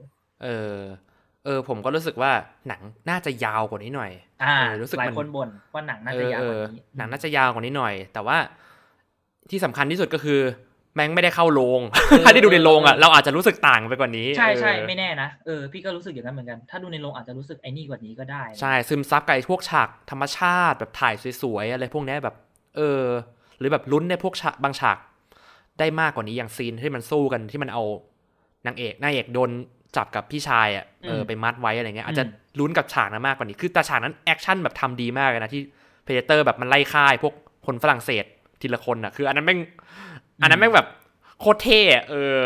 [0.44, 0.78] เออ
[1.46, 2.32] เออ ผมก็รู้สึกว่า
[2.68, 4.12] หนังน่าจะยาวกว่านี้หน่อย
[4.44, 8.38] อ่าเออรู้สึกหลายมันคนบ่นว่าหนังน่าจะยาวกว่านี้เออหนังน่าจะยาวกว่านี้หน่อย แต่ว่า
[9.52, 10.40] ที่สำคัญที่สุดก็คือ
[10.96, 11.82] แม่งไม่ได้เข้าโรง
[12.26, 22.36] ถ้าได้ดูในโรงอะเราอาจจะรู้สึกต่างไปกว่านี้ ใช่ใช่เออไม่แน่นะเออพี่ก็รู้สึกอย่างนั้นเหมือนกัน ถ้าดูในโรงอาจจะรู้สึกไอ้นี่กว่านี้ก็ได้นะใช่ซึมซับกับไอ้พวกฉากธรรมชาติแบบถ่ายสวยๆอะไรพวกเนี้ยแบบ
[22.76, 23.02] เออ
[23.60, 24.98] หรือแบบลุ้นในพวกฉากบางฉาก
[25.80, 27.84] ได้มากกว่านี้อย่างซีนที่มันสู้กันที่มันเอา
[28.68, 29.50] นางเอกนางเอกโดน
[29.96, 35.62] จับกับพี่ชายอะเอออืมไปมัดไว้อะไรเงี้ยอาจจะอืมลุ้นกับฉากนั้นมากกว่านี้ คือแต่ฉากนั้นแอคชั่นแบบทำดีมากเลยนะที่
[36.03, 37.34] Predator แบบมันไล่ฆ่าไอ้พวก
[37.66, 38.26] คนฝรั่งเศส
[38.62, 39.60] ทีละคนอะคืออันนั้นแม่ง
[40.44, 40.88] อันนั้นแม่งแบบ
[41.40, 42.38] โคตรเท่อะเออ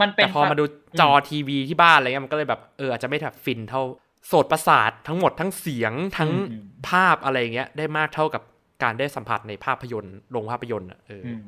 [0.00, 0.64] มันเป็นแต่พอมาดู
[1.00, 3.82] จอทีวีที่บ้านอะไรเงี้ยมันก็เลยแบบเอออาจจะไม่แบบฟินเท่า
[4.26, 8.42] โสตประสาททั้งหมดทั้งเสียงทั้งอืมภาพอะไรเงี้ย ได้มากเท่ากับ
[8.82, 11.42] การได้สัมผัสในภาพยนตร์โรงภาพยนตร์อะเอออออืม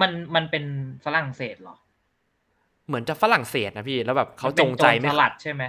[0.00, 0.64] มันมันเป็น
[1.04, 1.76] ฝรั่งเศสเหรอ
[2.86, 5.64] เหมือนจะฝรั่งเศสนะพี่ แล้วแบบเขาจงใจให้เป็นโจรสลัดใช่ไหม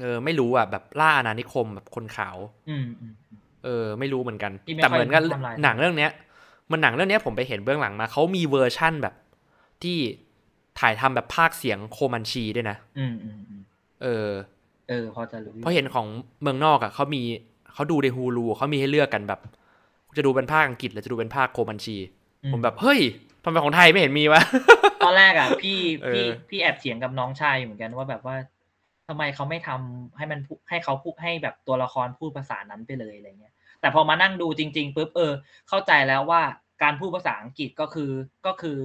[0.00, 2.36] เออ ไม่รู้อะแบบล่าอาณานิคมแบบคนขาว
[2.70, 6.10] อืมอืมอืมเออ ไม่รู้เหมือนกันพี่ไม่แต่เหมือนกันค่อยทำลายหนังเรื่องเนี้ย
[6.70, 9.14] มันหนังเรื่องเนี้ยผมไปเห็นเบื้องหลังมาเขามีเวอร์ชั่นแบบ
[9.82, 9.96] ที่
[10.80, 13.62] ถ่ายทำแบบภาคเสียงโคมันชีด้วยนะ อืมอืมอืม
[14.02, 14.30] เออ
[14.88, 16.06] เออ พอจะรู้อยู่เพราะเห็นของ
[16.42, 17.22] เมืองนอกอะเขามี
[17.74, 19.40] เขาดูในฮูลูเขามีให้เลือกกันแบบ
[20.16, 21.96] จะดูเป็นภาคอังกฤษหรือจะดูเป็นภาคโคมันชี
[22.44, 23.00] อืผมแบบเฮ้ย
[23.44, 24.42] ทำไมของไทยไม่เห็นมีวะ
[25.04, 28.36] ตอนแรกอะ พี่เออพี่พี่แอบเถียงกับน้องชายอยู่เหมือนกันว่าแบบว่า
[29.08, 35.32] ทำไมเขาไม่ทำให้มันพูให้เขาพูดให้แบบตัวละครพูดภาษานั้นไปเลยอะไรเงี้ย แต่พอมานั่งดูจริงๆปุ๊บเออ
[35.68, 36.42] เข้าใจแล้วว่า
[36.82, 38.10] การพูดภาษาอังกฤษก็คือ
[38.46, 38.78] ก็คือ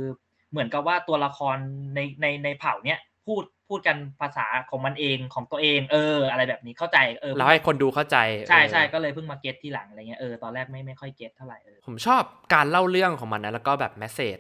[0.52, 1.58] เหมือนกับว่าตัวละคร
[1.96, 8.18] ในในในเผ่าเนี้ยพูดพูดกันภาษาของมันเองของตัวเอง เออ อะไรแบบนี้เข้าใจเออเราให้คนดูเข้าใจ
[8.50, 12.22] ใช่ใช่เออก็เลยเพิ่งมาเก็ตทีหลังอะไรเงี้ยเออตอนแรกไม่ไม่ค่อยเก็ตเท่าไหร่เออผมชอบ
[12.54, 14.38] การเล่าเรื่องของมันนะแล้วก็แบบแมสเซจ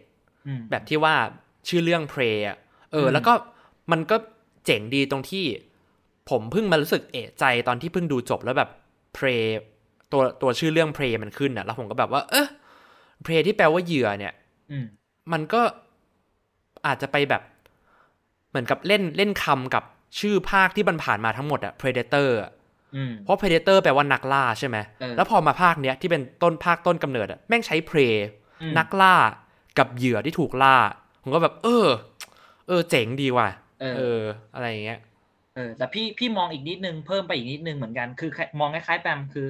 [0.48, 1.14] อืมแบบที่ว่า
[1.68, 2.58] ชื่อเรื่อง pray อะ
[2.92, 3.34] เอออืมแล้วก็
[3.92, 4.16] มันก็
[4.66, 5.46] เจ๋งดีตรงที่
[6.30, 8.70] ผมเพิ่งมารู้สึกเอะใจตอนที่เพิ่งดูจบแล้วแบบ
[9.18, 9.44] pray
[10.12, 12.48] ตัวตัวชื่อเรื่อง pray มันขึ้นอะ แล้วผมก็แบบว่า เออ
[13.26, 14.34] pray ที่แปลว่าเหยื่อเนี่ย
[14.72, 14.86] อืม
[15.32, 15.62] มันก็
[16.88, 17.42] อาจจะไปแบบ
[18.50, 19.84] เหมือนกับเล่นเล่นคำกับ
[20.20, 22.52] ชื่อภาคที่มันผ่านมาทั้งหมดอะ predator อะ
[22.96, 28.14] อืมเพราะ predator แปลว่านักล่าใช่ไหมเออแล้วพอมาภาคเนี้ยที่เป็นต้นภาคต้นกำเนิดอะแม่งใช้ prey
[28.62, 29.16] อืมนักล่า
[29.78, 30.78] กับเหยื่อที่ถูกล่า
[31.22, 31.88] ผมก็แบบ เออ
[32.68, 33.48] เออ เจ๋งดีว่ะ
[33.82, 34.20] เออเออ
[34.54, 39.48] อะไรอย่างเงี้ยเออแต่พี่พี่มองอีกนิดนึงเพิ่มไปอีกนิดนึงเหมือนกันคือมองคล้ายๆแปมคือ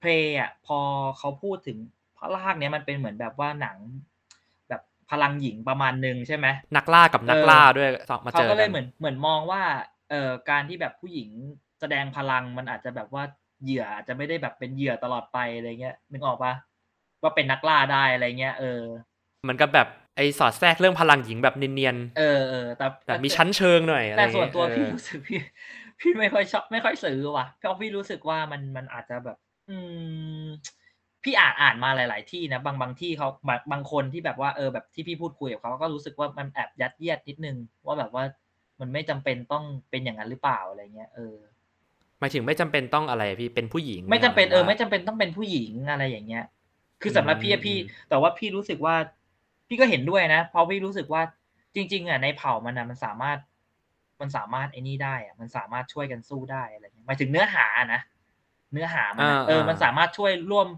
[0.00, 0.78] เพลย์อะพอ
[1.18, 1.78] เขาพูดถึง
[2.16, 3.76] พระลากเนี้ยมันเป็นเหมือนแบบว่าหนัง
[4.68, 6.46] แบบพลังหญิงประมาณนึงใช่ไหม
[6.76, 9.62] นักล่ากับนักเออล่าด้วยสองมาเขาเจอก็เลกัยนเหมือนเหมือนมองว่า
[10.10, 11.30] เอ่อการที่แบบผู้หญิง
[11.80, 13.24] แสดงพลังมันอาจจะแบบว่า
[13.62, 16.54] เหยื่ออาจจะไม่ได้แบบเป็นเหยื่อตลอดไปอะไรเงี้ยนึกออกปะ
[17.22, 18.82] ว่าเป็นนักล่าได้อะไรเงี้ยเออ
[19.42, 25.38] เหมือนกับแบบ ไอสอดแทรกเรื่องพลังหญิงแบบเนียนเออเออแต่ๆแบบมีชั้นเชิงหน่อยอะไรแต่อย่างส่วเงี้นยตัวพี่เออรู้สึกพี่
[26.00, 29.36] พี่ไม่ค่อยชอบไม่ค่อยซื้อว่ะเพราะพี่รู้สึกว่ามันมันอาจจะแบบ
[29.68, 29.76] อื
[30.42, 30.46] ม
[31.24, 38.24] พี่อ่านอ่านมาหลาย ๆ ที่นะบางบางที่เขาบางบางคนที่แบบว่าเออแบบที่พี่พูดคุยกับเขาก็รู้สึกว่ามันแอบยัดเยียดนิดนึง ว่าแบบว่า
[38.80, 41.36] มันไม่จำเป็นต้องเป็นอย่างนั้นหรือเปล่าอะไรเงี้ยเออ
[42.18, 46.44] หมายถึงไม่จำเป็นต้องอะไรพี่เป็นผู้หญิง ไม่จำเป็นหเอรืออว่าไม่จำเป็นต้องเป็นผู้หญิงอะไรอย่างเงี้ย
[47.02, 47.76] คือสำหรับพี่อะอืมพี่
[48.08, 48.94] แต่ว่าพี่รู้สึกว่า
[49.68, 51.22] พี่ก็เห็นด้วยนะเพราะพี่รู้สึกว่า
[51.74, 53.38] จริง ๆอะในเผ่ามันอะมันสามารถ
[54.20, 58.00] มันสามารถไอ้นี่ได้อะมันสามารถช่วยกันสู้ได้อะไรเงี้ยหมายถึงเนื้อหานะ
[58.72, 60.68] เนื้อหามันอะเออมันสามารถช่วยร่วม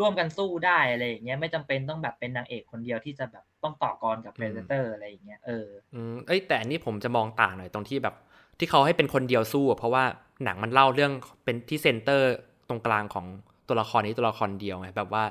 [0.00, 8.14] ร่วมกันสู้ได้อะไรอย่างเงี้ยไม่จำเป็นต้องแบบเป็นนางเอกคนเดียวที่จะแบบต้องต่อกรกับเพรเดเตอร์อะไรอย่างเงี้ยเอออืมเอ้ยแต่อันนี้ผมจะมองต่างหน่อยตรงที่แบบ
[8.58, 10.04] ที่เขาให้เป็นคนเดียวสู้อะเพราะว่า
[10.44, 11.12] หนังมันเล่าเรื่อง
[11.44, 12.30] เป็นที่ center
[12.68, 13.26] ตรงกลางของ
[13.68, 15.24] ตัวละครนี้ตัวละครเดียวไงแบบว่า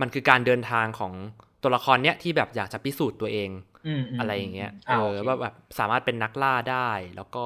[0.00, 1.12] มันคือการเดินทางของ
[1.62, 3.50] ตัวละครเนี้ยที่แบบอยากจะพิสูจน์ตัวเอง
[3.86, 7.44] อืมอะไรอย่างเงี้ยอ่าเอโออเคว่าแบบสามารถเป็นนักล่าได้แล้วก็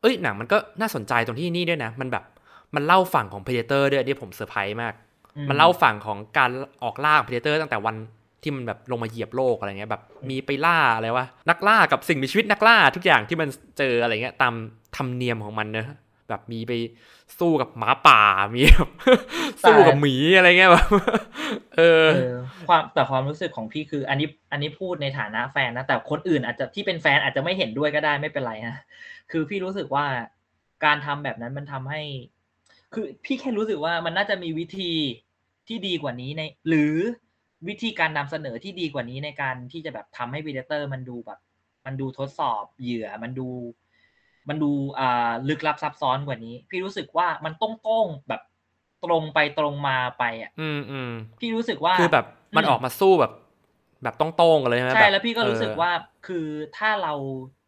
[0.00, 2.24] เอ้ยหนังมันก็น่าสนใจตรงที่นี่ด้วยนะ มันแบบ
[2.74, 4.94] มันเล่าฝั่งของ Predator ด้วยที่ผมเซอร์ไพรส์มาก
[5.36, 6.50] อืมันเล่าฝั่งของการ
[6.84, 7.96] ออกล่าของ Predator ตั้งแต่วัน
[8.42, 14.54] ที่มันแบบลงมาเหยียบโลกอะไรเงี้ยแบบมีไปล่าอะไรวะนักล่ากับสิ่งมีชีวิตนักล่าทุกอย่างที่มันเจออะไรเงี้ยตาม
[14.96, 15.86] ธรรมเนียมของมันเนอะ
[16.32, 16.72] แบบมีไป
[17.38, 18.20] สู้กับหมาป่า
[18.54, 18.90] มีแบบ
[19.62, 20.86] สู้กับหมีอะไรเงี้ยแบบ
[21.76, 22.34] เออเออ
[22.68, 28.76] ความแต่ความรู้สึกของพี่คือ อันนี้อันนี้พูดในฐานะแฟนนะแต่คนอื่นอาจจะที่เป็นแฟนอาจจะไม่เห็นด้วยก็ได้ไม่เป็นไรนะ
[29.30, 30.06] คือพี่รู้สึกว่า
[30.84, 32.02] การทำแบบนั้นมันทำให้
[32.94, 34.92] คือพี่แค่รู้สึกว่ามันน่าจะมีวิธี
[35.68, 36.94] ที่ดีกว่านี้ใน หรือ
[37.68, 41.38] วิธีการนำเสนอที่ดีกว่านี้ในการที่จะแบบทำให้วีเดเตอร์มันดูแบบ
[41.86, 43.48] มันดูทดสอบเหยื่อมันดู
[44.48, 47.68] มันดูอ่าลึกลับซับซ้อนกว่านี้ พี่รู้สึกว่ามันตร
[48.04, 48.42] งๆแบบ
[49.04, 52.26] ตรงไปตรงมาไปอะ อืมอืมพี่รู้สึกว่าคือแบบ
[52.56, 53.32] มันอืมออกมาสู้แบบ
[54.02, 55.90] แบบต้องโต้งๆกันเลยใช่ไหมใช่บบแล้วพี่ก็รู้สึกเออว่า
[56.26, 57.14] คือถ้าเรา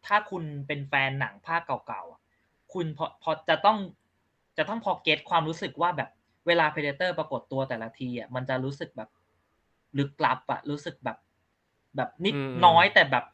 [0.07, 2.21] ถ้าคุณเป็นแฟนหนังภาคเก่าๆอะ
[2.73, 3.77] คุณพอพอจะต้อง
[4.57, 6.09] จะต้องพอเก็ตความรู้สึกว่าแบบ
[6.47, 9.09] เวลา Predator ปรากฏตัวแต่ละทีอะมันจะรู้สึกแบบ
[9.97, 11.17] ลึกลับอะรู้สึกแบบ
[11.95, 13.25] แบบนิดอืมน้อยแต่แบบ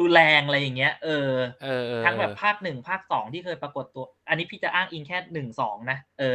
[0.00, 1.30] รุนแรงอะไรอย่างเงี้ยเออ
[1.62, 6.34] เออเออทั้งแบบภาคหนึ่งภาคสองที่เคยปรากฏตัว อันนี้พี่จะอ้างอิงแค่หนึ่งสองนะเออ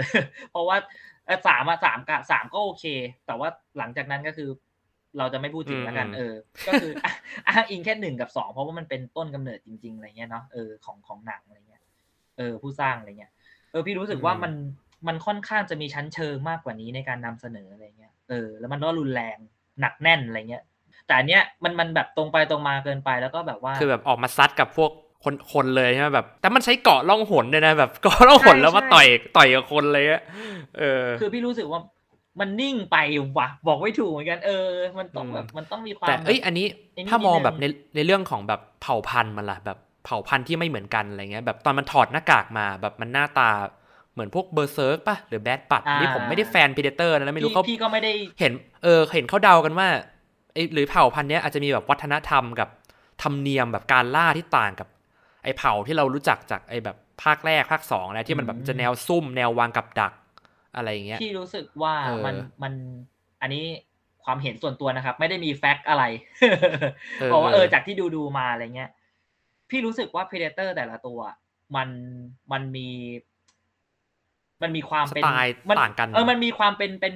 [0.51, 0.77] เพราะว่า
[1.25, 2.85] เอ่อสามอะสามกะสามก็โอเค
[3.25, 4.49] แต่ว่าหลังจากนั้นก็คือ
[5.17, 6.33] เราจะไม่พูดถึงแล้วกันอืมเออ
[6.67, 6.91] ก็คือ
[7.47, 11.83] อ้างอิงแค่หนึ่งกับสองเพราะว่ามันเป็นต้นกำเนิดจริงๆอะไรเงี้ยเนาะเออของของหนังอะไรเงี้ย
[12.37, 13.31] เออ ผู้สร้างอะไรเงี้ย
[13.71, 14.53] เออพี่รู้สึกว่ามัน
[15.07, 19.37] มันค่อนข้างจะมีชั้นเชิงมากกว่านี้ในการนำเสนออะไรเงี้ยเออแล้วมันก็รุนแรง
[19.81, 20.63] หนักแน่นอะไรเงี้ย
[21.07, 24.91] แต่อันเนี้ยมันมันแบบตรงไปตรงมาเกินไปแล้วก็แบบว่า คือแบบออกมาซัดกับพวก
[25.23, 30.21] คนคนเลยใช่ไหมแบบ แต่มันใช้เกาะล่องหนด้วยนะแบบเกาะล่องหนใช่แล้วมาใช่ต่อยต่อยกับคนเลยอะ
[30.77, 31.79] เออ คือพี่รู้สึกว่า
[32.39, 32.97] มันนิ่งไป
[33.37, 34.67] ว่ะ บอกไม่ถูกเหมือนกันเออ
[34.99, 43.49] มันต้องอืมแบบมันต้องมีความแต่เอ้ยแบบอันนี้ไอ้นี่ถ้ามองนิดนึงแบบในในเรื่องของแบบเผ่าพันธุ์มันล่ะแบบเผ่าพันธุ์ที่ไม่เหมือนกันอะไรเงี้ยแบบตอนมันถอดหน้ากากมาแบบมันหน้าตา
[44.13, 48.51] เหมือนพวก Berserker ป่ะหรือ Bad Blood อ่านี่ผมไม่ได้แฟน Predator นะแล้วไม่รู้พี่เขาพี่ก็ไม่ได้เห็น
[48.83, 50.12] เออเห็นเขาเดากันว่าไอ
[50.73, 52.69] หรือเผ่าพันธุ์เนี้ยอาจจะมีแบบวัฒนธรรมกับ
[53.23, 54.87] ธรรมเนียมแบบการล่าที่ต่างกับ
[55.43, 60.13] ไอเผ่าที่เรารู้จักจากไอแบบภาคแรกภาคสองแล้วที่มันแบบจะแนวซุ่มแนววางกับดัก
[60.75, 62.73] อะไรอย่างเงี้ยพี่รู้สึกว่าเออมันมัน
[63.41, 63.63] อันนี้
[64.23, 66.03] ความเห็นส่วนตัวนะครับ ไม่ได้มี fact อะไร
[67.19, 68.89] เออบอกว่าเอเอออจากที่ดูดูมาอะไรเงี้ย
[69.69, 71.19] พี่รู้สึกว่า Predator แต่ละตัว
[71.75, 71.89] มัน
[72.51, 72.89] มันมี
[74.61, 77.15] มันมีความสเป็นไตล์มัต่างกัน เออมันมีความเป็นเป็น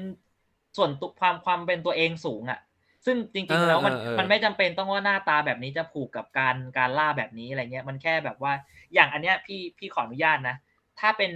[0.78, 2.60] ส่วนตัวความความเป็นตัวเองสูงอะ่ะ
[3.08, 8.54] ซึ่งจริงเออๆแล้วมันเออเออมันไม่จำเป็นต้องว่าหน้าตาแบบนี้จะผูกกับการการล่าแบบนี้อะไรเงี้ย มันแค่แบบว่า
[8.94, 10.56] อย่างอันเนี้ยพี่พี่ขออนุญาตนะ
[11.00, 11.32] ถ้าเป็น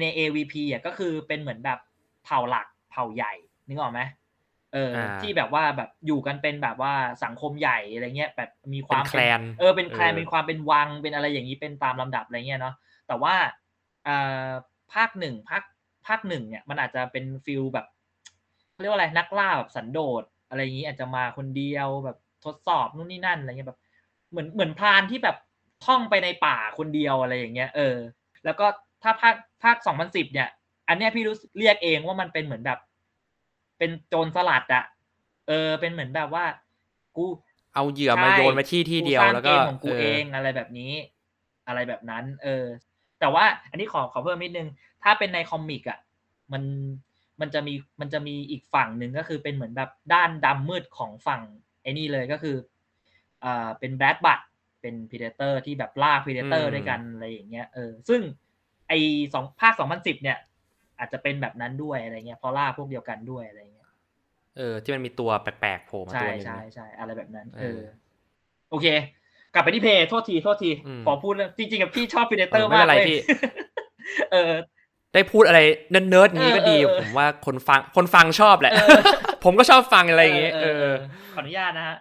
[0.00, 1.78] NAAVP อะก็คือเป็นเหมือนแบบ
[2.24, 3.32] เผ่าหลักเผ่าใหญ่
[3.68, 4.00] นึกออกไหม
[4.72, 6.92] เอออาที่แบบว่าแบบอยู่กันเป็นแบบว่า
[7.24, 12.74] สังคมใหญ่อะไรเงี้ยแบบมีคเป็นวามแคลนเออเป็นแคลนเออเป็นความเป็นวังเป็นอะไรอย่างนี้เป็นตามลำดับอะไรเงี้ยเนาะ
[13.08, 13.34] แต่ว่า
[14.04, 14.48] เอ่อ
[14.94, 15.62] ภาคหนึ่งภาค
[16.06, 17.86] ภาคหนึ่งเนี่ยมันอาจจะเป็นฟิลแบบ
[18.70, 23.78] เขาเรียกว่าอะไรนักล่าแบบสันโดษ อะไรอย่างนี้อาจจะมาคนเดียวแบบทดสอบนู่นนี่นั่นอะไรเงี้ยแบบ
[24.30, 25.36] เหมือนเหมือนพรานที่แบบ
[25.84, 27.96] ท่องไปในป่าคนเดียวอะไรอย่างเงี้ยเออ
[28.44, 28.66] แล้วก็
[29.02, 30.48] ถ้าภาคภาคสองพันสิบเนี่ย
[30.88, 32.78] อันเนี้ยพี่รู้สึกเรียกเองว่ามันเป็นเหมือนแบบ
[33.78, 34.84] เป็นโจรสลัดอะ
[35.48, 36.44] เออ เป็นเหมือนแบบว่า
[37.16, 37.24] กู
[37.74, 40.92] เอาเหยื่อมาใช่โยนมาที่ที่เดียวกูสร้างแล้วเกก็มของกูเอเอองอะไรแบบนี้
[41.66, 42.64] อะไรแบบนั้น เออ
[43.20, 44.68] แต่ว่าอันนี้ขอขอเพิ่มนิดนึง
[45.02, 45.98] ถ้าเป็นใน comic อะ
[46.52, 46.62] มัน
[47.40, 51.42] มันจะมีมันจะมีอีกฝั่งหนึ่งก็คือเป็นเหมือนแบบด้านดำมืดของฝั่ง
[51.82, 52.56] ไอ้นี่เลยก็คือ
[53.44, 54.40] อ่าเป็น Bad Blood
[54.80, 58.20] เป็น Predator ที่แบบล่า Predator ด้วยกันอะไรอย่างเงี้ยเออซึ่ง
[58.88, 58.92] ไอ
[59.34, 60.38] สองภาคสองพันสิบเนี่ย
[60.98, 63.88] อาจจะเป็นแบบนั้นด้วยอะไรเงี้ยเพราะล่าพวกเดียวกันด้วยอะไรเงี้ย
[64.56, 67.80] เออที่มันมีตัวแปลกๆโผล่มาใช่ตัวหนึงใช่ใช่อะไรแบบนั้นเอเออ
[68.70, 68.86] โอเค
[69.54, 73.18] กลับไปที่ Prey โทษทีโทษทีอืมขอพูดเรื่องจริงๆกับพี่ชอบพีเดเตอเอร์อไม่มาเป็กนไรเลยพี่
[74.32, 74.52] เออ
[75.14, 79.00] ได้พูดอะไรเนิร์ดๆอย่างนี้ก็ดีเออเออผมว่าคนฟังคนฟังชอบแหละเออ
[79.44, 80.96] ผมก็ชอบฟังอะไรอย่างงี้เออเออเออ
[81.34, 81.96] ขออนุญาตนะฮะ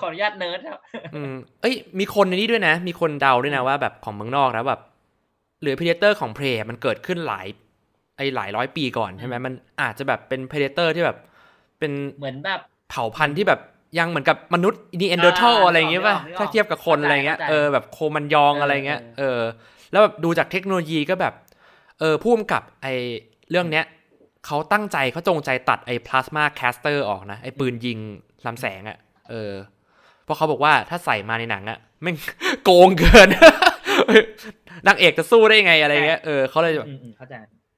[0.00, 0.78] ขออนุญาตเนิร์ดครับ
[1.14, 4.80] อืมเอ้ยมีคนในนี้ด้วยนะ มีคนเดาด้วยนะว่าแบบของเมืองนอกแล้วแบบ
[5.62, 7.46] หรือ Predator ของ Prey มันเกิดขึ้นหลาย
[8.16, 11.16] ไอหลายร้อยปีก่อนใช่ไหมอืมมันอาจจะแบบเป็น Predator ที่แบบ
[11.78, 13.60] เป็นเหมือนแบบเผ่าพันธุ์ที่แบบ
[13.98, 19.40] ยังเหมือนกับมนุษย์นีแอนเดอร์ทัลอ่าอะไรอย่างเงี้ยป่ะนึกออกถ้าเทียบกับคนเข้าใจอะไรเงี้ยเข้าใจเออแบบโครมันยองเอออะไรเงี้ยเออเออ
[19.92, 21.34] แล้วแบบดูจากเทคโนโลยีก็แบบ
[22.00, 22.86] เออผู้กำกับไอ
[23.50, 23.84] เรื่องเนี้ย
[24.46, 27.98] เขาตั้งใจเขาจงใจตัดไอ plasma caster ออกนะ ไอปืนยิง
[28.46, 28.98] ลำแสงอะ่ะ
[29.30, 29.52] เออ
[30.24, 32.16] เพราะเขาบอกว่าถ้าใส่มาในหนังอะ่ะแม่ง
[32.64, 33.28] โกงเกิน
[34.86, 37.34] นางเอกจะสู้ได้ไงอะไรเงี้ยเออเขาเลยแบบอืมอืมเข้าใจ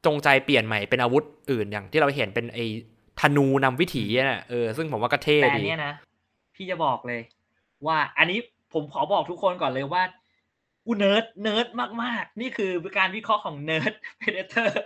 [0.07, 2.59] จงใจเปลี่ยนใหม่เป็นอาวุธอื่นอย่างที่เราเห็นเป็นไอ
[3.21, 5.93] ธนูนำวิถีน่ะเออซึ่งผมว่าก็เท่ดีแต่อันเนี้ยนะ
[6.55, 7.21] พี่จะบอกเลย
[7.87, 8.39] ว่าอันนี้
[8.73, 10.03] ผมขอบอกทุกคนก่อนเลยว่า
[10.87, 11.67] กูเนิร์ดเนิร์ด
[12.03, 14.83] มากๆ นี่คือการวิเคราะห์ของเนิร์ด Predator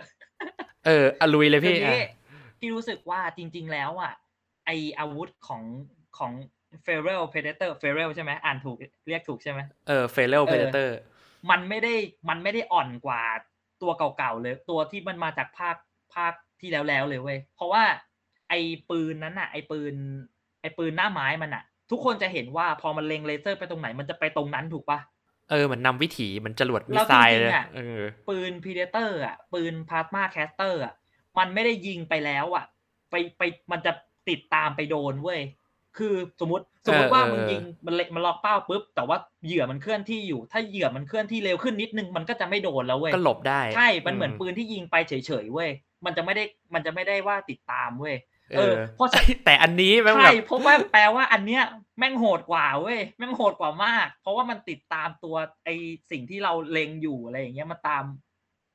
[0.85, 2.09] เอออะลุยเลยคือพี่นี้อะ
[2.59, 4.13] พี่รู้สึกว่าจริง ๆ แล้วอะ
[4.65, 5.63] ไออาวุธของ
[6.17, 6.31] ของ
[6.83, 8.77] Feral Predator Feral ใช่ไหมอ่านถูก
[9.07, 10.95] เรียกถูกใช่ไหมเออ Feral เออ Predator
[11.49, 11.93] มันไม่ได้
[12.29, 13.21] มันไม่ได้อ่อนกว่า
[13.81, 15.75] ตัวเก่าๆเลย ตัวที่มันมาจากภาค
[16.15, 17.83] ภาคที่แล้วแล้วๆเลยเว้ยเพราะว่า
[18.49, 18.53] ไอ
[18.89, 19.93] ปืนนั้นอะ ไอปืน
[20.61, 24.99] ไอปืนหน้าไม้มันอะ ทุกคนจะเห็นว่าพอมันเล็งเลเซอร์ไปตรงไหนมันจะไปตรงนั้นถูกปะ
[25.49, 30.93] เออเหมือนนำวิถีเหมือนจรวด missile แล้วจริงๆเลยอะเออปืน Predator อะ ปืน plasma caster อะ
[31.37, 32.65] มันไม่ได้ยิงไปแล้วอะ
[33.09, 33.91] ไปไปมันจะ
[34.29, 35.41] ติดตามไปโดนเว้ย
[35.97, 45.69] คือสมมติสมมติว่าเออมึงยิงมันเล็งมันล็อกเป้าปุ๊บ แต่ว่าเหยื่อมันเคลื่อนที่อยู่ ถ้าเหยื่อมันเคลื่อนที่เร็วขึ้นนิดนึงมันก็จะไม่โดนแล้วเว้ย ก็หลบได้ ใช่ มันเหมือนปืนที่ยิงไปเฉยๆเว้ย
[46.05, 48.15] มันจะไม่ได้มันจะไม่ได้ว่าติดตามเว้ย
[48.53, 51.61] เอเอออเพราะฉะแต่อันนี้แม่งแบใช่เพราะว่าแปลว่าอันเนี้ย
[51.99, 55.69] แม่งโหดกว่าเว้ยแม่งโหดกว่ามาก เพราะว่ามันติดตามตัวไอ
[56.11, 58.03] สิ่งที่เราเล็งอยู่อะไรอย่างเงี้ยมาตาม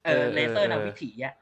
[0.02, 1.34] เออเออเลเซอร์เออนำวิถีอะ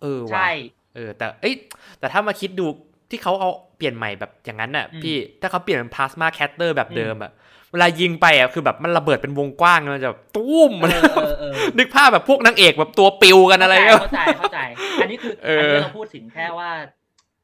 [0.00, 0.48] เออว่ะใช่
[0.94, 1.54] เออ แต่เอ้ย
[1.98, 2.66] แต่ถ้ามาคิดดู
[3.10, 7.30] ที่เขาเอาเปลี่ยนใหม่แบบอย่างนั้นน่ะอืมพี่ถ้าเขาเปลี่ยนเป็น plasma caster แบบอืมเดิมอะ
[7.70, 14.58] เวลายิงไปอะคือแบบมันระเบิดเป็นวงกว้างมันจะแบบตุ้มเอมันเออเออนึกภาพแบบพวกนางเอกแบบตัวปลิวกันอะไรเงี้ยใจเข้าใจเข้าใจ
[14.98, 16.70] อันนี้คือเอออัอันนี้เราพูดถึงแค่ว่า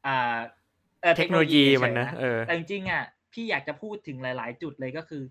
[0.06, 0.36] อ่า
[1.02, 5.22] เออเทคโนโลยีมันนะเฉยๆเออแต่จริงๆอะพี่อยากจะพูดถึงหลาย ๆ จุดเลยก็คือ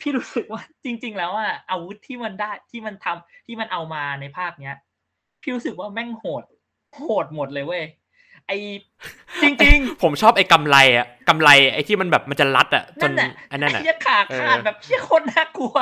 [0.00, 4.76] พี่รู้สึกว่าจริง ๆ แล้วอะอาวุธที่มันได้ที่มันทำที่มันเอามาในภาคเนี้ย
[5.42, 6.44] พี่รู้สึกว่าแม่งโหด
[6.96, 7.84] โหดหมดเลยเว้ย
[8.46, 8.52] ไอ
[9.42, 15.76] จริง ๆ ผมชอบไอ้กำไรอะกำไรไอ้ที่มันแบบมันจะรัดอะจนั่นนน่ะอันนั้นไอ้อะเหี้ยขาเออขาดแบบเหี้ยโคตรน่ากลัว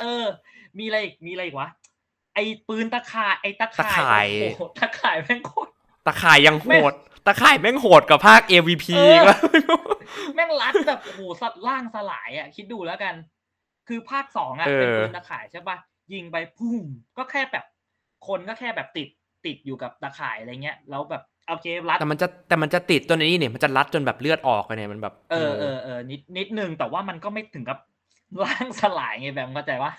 [0.00, 0.24] เออ
[0.78, 1.68] มีอะไรอีกมีอะไรอีกวะ
[2.34, 5.70] ไอ้ปืนตะข่ายไอ้ตะข่ายโอ้โหตะข่ายแม่งโคตร
[6.06, 6.92] ตะข่ายยังโหด
[7.26, 9.38] ตะข่ายแม่งโหดกว่าภาค AVP เอออีกว่า
[10.34, 13.14] แม่งรัดแบบโอ้โหสัตว์ล่างสลายอะ คิดดูแล้วกัน
[13.88, 15.76] คือภาคสองอะเออเป็นปืนตะข่ายใช่ปะ
[16.12, 16.84] ยิงไปพุ่ม
[17.18, 17.64] ก็แค่แบบ
[18.26, 19.08] คนก็แค่แบบติด
[19.46, 27.78] ติดอยู่กับตะข่ายอะไรเงี้ยแล้วแบบโอเครัดแต่มันจะแต่มันจะติดตัวนี้เนี่ยมันจะรัดจนแบบเลือดออกไปเนี่ยมันแบบ เออเออเออนิดนิดนึงแต่ว่ามันก็ไม่ถึงกับ
[28.44, 29.92] ล่างสลายไงแบบเข้าใจปะ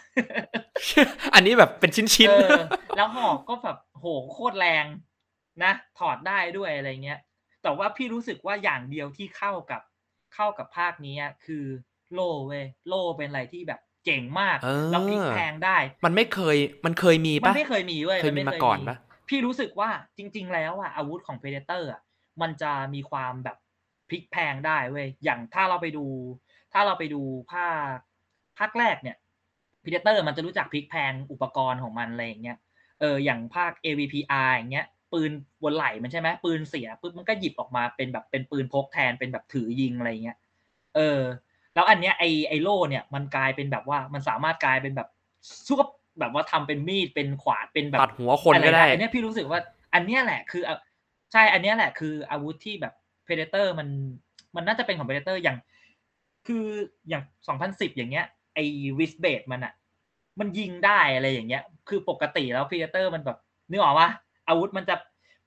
[1.33, 2.61] อันนี้แบบเป็นชิ้นเอๆอ
[2.95, 4.85] แล้วหอกก็แบบโหโคตรแรง
[5.63, 7.19] นะถอดได้ด้วยอะไรเงี้ย
[7.63, 9.81] แต่ว่าพี่รู้สึกว่าอย่างเดียวที่เข้ากับ
[10.35, 11.65] เข้ากับภาคนี้อะคือ
[12.13, 18.97] โล่เว้ยโล่เป็นอะไรที่แบบเจ๋งมากเออแล้วพลิกแพลงได้ มันไม่เคยมันเคยมีมันปะไม่เคยมีเว้ยเคยมีมาก่อนปะ
[19.29, 22.01] พี่รู้สึกว่าจริง ๆ แล้วอะอาวุธของ Predator อะ
[22.41, 23.57] มันจะมีความแบบ
[24.09, 26.05] พลิกแพลงได้เว้ยอย่างถ้าเราไปดู
[26.73, 27.97] ถ้าเราไปดูภาค
[28.59, 29.17] ภาคแรกเนี่ย
[29.83, 32.57] Predator มันจะรู้จักพลิกแพลงอุปกรณ์ของมันอะไรอย่างเงี้ย
[32.99, 35.31] เอออย่างภาค AVPR อย่างเงี้ยปืน
[35.63, 40.37] บนไหล่มันใช่ไหมปืนเสียปุ๊บมันก็หยิบออกมาเป็นแบบเป็นปืนพกแทนเป็นแบบถือยิงอะไรเงี้ย
[40.95, 41.21] เออ
[41.73, 45.09] แล้วอันเนี้ยไอไอโล่เนี่ยมันกลายเป็นแบบว่ามันสามารถกลายเป็นแบบ
[45.67, 49.59] ซุกแบบว่าทำเป็นมีดเป็นขวานเป็นแบบตัดหัวคนก็ได้อันเนี้ยพี่รู้สึกว่า
[49.93, 50.63] อันเนี้ยแหละคือ
[51.31, 52.93] ใช่อันเนี้ยแหละคืออาวุธที่แบบ
[53.25, 53.87] Predator มัน
[54.55, 55.57] มันน่าจะเป็นของ Predator อย่าง
[56.47, 56.65] คือ
[57.09, 57.23] อย่าง
[57.59, 58.63] 2010อย่างเงี้ย ไอ้
[58.97, 59.73] วิสเบดมันอะ
[60.39, 63.37] มันยิงได้อะไรอย่างเงี้ย คือปกติแล้ว Predator มันแบบ
[63.69, 64.09] นึกออกว่า
[64.47, 64.95] อาวุธมันจะ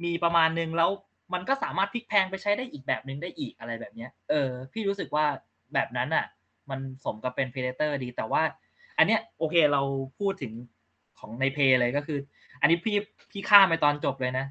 [0.05, 0.91] มีประมาณนึงแล้ว
[1.35, 5.27] มันก็สามารถพลิกแพงไปใช้ได้อีกแบบนึงได้อีกอะไรแบบเนี้ย เออ พี่รู้สึกว่า
[5.75, 6.27] แบบนั้นอะ
[6.71, 8.43] มันสมกับเป็น Predator ดีแต่ว่า
[8.99, 9.83] อันเนี้ยโอเคเรา
[10.19, 10.53] พูดถึง
[11.19, 12.19] ของในเพย์เลยก็คือ
[12.61, 12.97] อันนี้พี่
[13.31, 14.47] พี่ข้ามไปตอนจบเลยนะ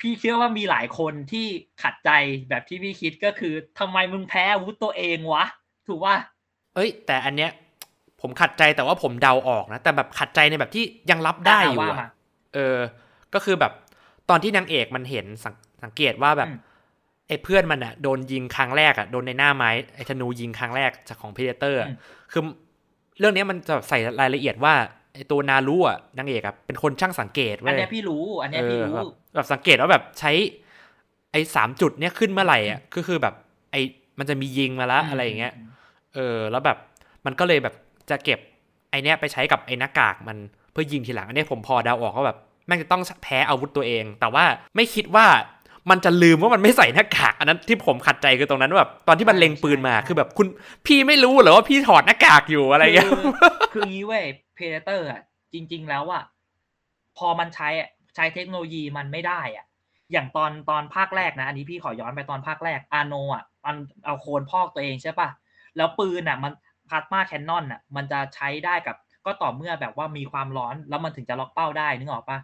[0.00, 1.46] พี่เชื่อว่ามีหลายคนที่
[1.82, 2.10] ขัดใจ
[2.48, 5.44] แบบที่พี่คิดก็คือทำไมมึงแพ้อาวุธตัวเองวะ
[5.88, 6.14] ถูกว่า
[6.74, 7.50] เอ้ย แต่อันเนี้ย
[8.20, 12.08] ผมขัดใจแต่ว่าผมเดาออกนะแต่แบบขัดใจในแบบที่ยังรับได้อยู่ว่าอะมา
[12.54, 12.76] เออ
[13.34, 13.72] ก็คือแบบ
[14.30, 16.58] ตอนที่นางเอกมันเห็นสังสังเกตว่าแบบอืม
[17.28, 21.96] ไอ้เพื่อนมันอะโดนยิงครั้งแรกอะโดนในหน้าไม้ไอ้ธนูยิงครั้งแรกจากของพีเดเตอร์อืม
[22.32, 22.42] คือ
[23.18, 24.74] เรื่องเนี้ยมันจะใส่รายละเอียดว่า
[25.14, 30.32] ไอ้ตัวนารูอะนางเอกอะเป็นคนช่างสังเกตอันเว้ยเนี้ยพี่รู้ อันเนี้ยพี่รู้เออแบบแบบสังเกตว่าแบบใช้
[31.32, 33.34] ไอ้สามจุดเนี้ยขึ้นเมื่อไหร่อะก็คือแบบ
[33.72, 33.80] ไอ้
[34.18, 35.54] มันจะมียิงมาละอะไรอย่างเงี้ย
[36.14, 36.78] เออ แล้วแบบ
[37.26, 37.74] มันก็เลยแบบ
[38.10, 38.38] จะเก็บ
[38.90, 40.36] ไอเนี้ยไปใช้กับไอหน้ากากมัน
[40.72, 44.44] เพื่อยิงทีหลัง อันเนี้ยผมพอเดาออกว่าแบบแม่งจะต้องแพ้อาวุธตัวเอง แต่ว่า
[44.76, 45.26] ไม่คิดว่า
[45.90, 50.46] มันจะลืมว่ามันไม่ใส่หน้ากากอันนั้นที่ผมขัดใจคือตรงนั้นว่าแบบตอนที่มันเล็งปืนมาคือแบบคุณ
[50.86, 53.24] พี่ไม่รู้เหรอว่าพี่ถอดหน้ากากอยู่อะไรเงี้ยคือ
[53.72, 55.20] คืองี้เว้ยเพเดเตอร์อะ
[55.52, 56.22] จริง ๆ แล้วอะ
[57.18, 57.68] พอมันใช้
[58.14, 59.64] ใช้เทคโนโลยีมันไม่ได้อะ
[60.12, 65.28] อย่างตอนตอนภาคแรกนะ อันนี้พี่ขอย้อนไปตอนภาคแรกอาโนอะมันเอาโคนพอกตัวเองใช่ป่ะ
[65.76, 66.52] แล้วปืนอะ มัน
[66.88, 68.96] พลาสมาแคนนอนอะ มันจะใช้ได้กับ
[69.26, 72.38] ก็ต่อเมื่อแบบว่ามีความร้อนแล้วมันถึงจะล็อกเป้าได้นึกออกปะ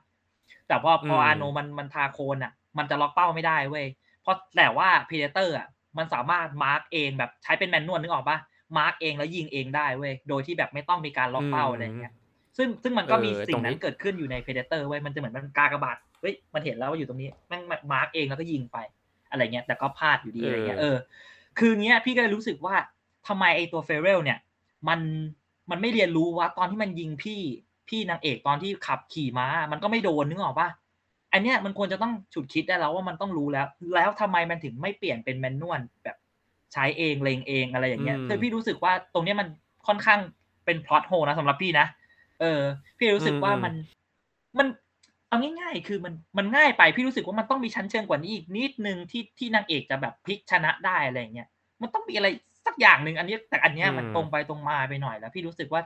[0.69, 3.87] แต่พอพอมอาโนมันมันทาโคนอะ มันจะล็อกเป้าไม่ได้เว้ย
[4.23, 8.39] เพราะแต่ว่า Predator อะมันสามารถ mark เองแบบใช้เป็น manual นึกออกปะ
[8.79, 12.13] mark เองแล้วยิงเองได้เว้ยโดยที่แบบไม่ต้องมีการล็อกเป้าอะไรอย่างเงี้ย
[12.57, 18.79] ซึ่งซึ่งมันก็มีเออตรงนี้นั้นเกิดขึ้นอยู่ใน Predator เว้ยมันจะเหมือนมันกากระบาดเฮ้ยมันเห็นแล้วว่าอยู่ตรงนี้แม่ง mark เองแล้วก็ยิงไป
[19.31, 20.97] อะไรเงี้ยแต่ก็พลาดอยู่ดีอะไรเงี้ยเออ
[21.59, 22.75] คือเงี้ยพี่ก็เลยรู้สึกว่า
[23.29, 24.39] ทำไมไอตัว Feral เนี่ย
[24.89, 25.01] มัน
[25.71, 27.41] มันไม่เรียนรู้ว่าตอนที่มันยิงพี่
[27.89, 30.69] พี่นางเอกตอนที่ขับขี่ม้า มันก็ไม่โดนนึกออกปะ
[31.33, 36.17] อันเนี้ยมันควรจะต้องฉุดคิดได้แล้วว่ามันต้องรู้แล้ว แล้วทำไมมันถึงไม่เปลี่ยนเป็นแมนนวลแบบ
[36.73, 39.49] ใช้เองเลงเองอะไรอย่างเงี้ยอืมคือพี่รู้สึกว่าตรงเนี้ยมัน
[39.87, 40.21] ค่อนข้าง
[40.65, 41.87] เป็นพล็อตโฮนะสำหรับพี่นะ
[42.41, 42.61] เออ
[42.99, 43.75] พี่รู้สึกว่ามัน
[44.59, 44.67] มัน
[45.29, 51.49] เอาง่ายๆ คือมันมันง่ายไปพี่รู้สึกว่ามันต้องมีชั้นเชิงกว่านี้อีกนิดนึงที่ที่นางเอกจะแบบพลิกชนะได้อะไรอย่างเงี้ย
[51.83, 52.29] มันต้องมีอะไร
[52.67, 55.83] สักอย่างหนึ่งอันนี้แต่อันเนี้ยมันอืมตรงไปตรงมาไปหน่อยแล้วพี่รู้สึกว่า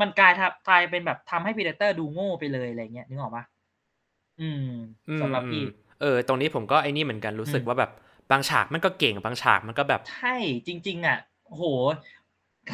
[0.00, 3.44] มันกลายทับกลายเป็นแบบทำให้ Predator ดูโง่ไปเลยอะไรเงี้ยนึกออกปะ
[4.40, 4.66] อืม
[5.08, 7.90] อืมสำหรับพี่อืมเออ ตรงนี้ผมก็ไอ้นี่เหมือนกันรู้สึกอืมว่าแบบ
[8.30, 10.34] บางฉากมันก็เก่งบางฉากมันก็แบบใช่
[10.66, 11.64] จริง ๆ อะโห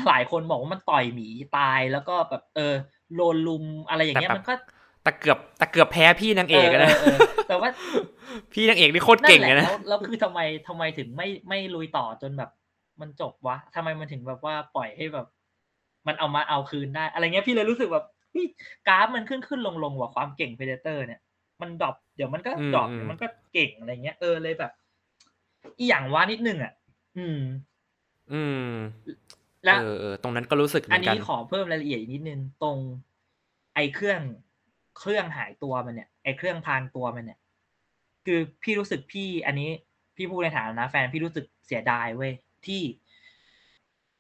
[0.09, 2.75] หลายคนบอกว่ามันต่อยหมีตายแล้วก็แบบ เออ
[3.15, 4.55] โดนรุมอะไรอย่างเงี้ยแต่แบบมันก็
[5.07, 7.17] แต่เกือบแต่เกือบแพ้พี่นางเอกอะนะเออ
[7.49, 7.69] แต่ว่า
[8.53, 12.51] พี่นางเอกนี่โคตรเก่งนั่นเลยแหละนะแล้วแล้วคือทำไมทำไมถึงไม่ไม่ลุยต่อจนแบบ
[13.01, 15.27] มันจบวะทำไมมันถึงแบบว่าปล่อยให้แบบ
[16.07, 18.47] มันเอามาเอาคืนได้ อะไรเงี้ยพี่เลยรู้สึกแบบเฮ้ย
[18.89, 21.21] กราฟมันขึ้นขึ้นลงลงว่ะความเก่ง Predator เนี่ย
[21.61, 24.73] มัน drop เดี๋ยวมันก็อืม drop อืมเดี๋ยวมันก็เก่งอะไรเงี้ยเออเลยแบบ
[25.79, 26.73] อีหยังวะนิดนึงอะ
[27.17, 27.39] อืม
[28.33, 28.73] อืม
[29.65, 32.79] แล้วเออเออตรงนั้นก็รู้สึกเหมือัอนนกันี้ขอเพิ่มรายละเอียดอีกนิดนึงตรง
[33.75, 34.21] ไอ้เครื่อง
[34.99, 37.39] เครื่องหายตัวมันเนี่ยไอ้เครื่องพรางตัวมันเนี่ย
[38.27, 39.69] คือพี่รู้สึกพี่ อันนี้
[40.17, 42.33] พี่พูดในฐานะแฟนพี่รู้สึกเสียดายเว้ย
[42.69, 42.83] ที่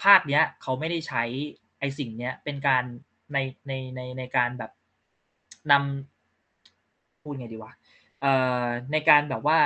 [0.05, 1.23] ภาคเนี้ยเขาไม่ได้ใช้
[1.81, 2.85] ไอ้สิ่งเนี้ยเป็นการ
[3.33, 4.73] ในในในในการแบบ
[5.71, 7.73] นำพูดไงดีวะ
[8.21, 8.33] เอ่
[8.63, 9.59] อในการแบบว่า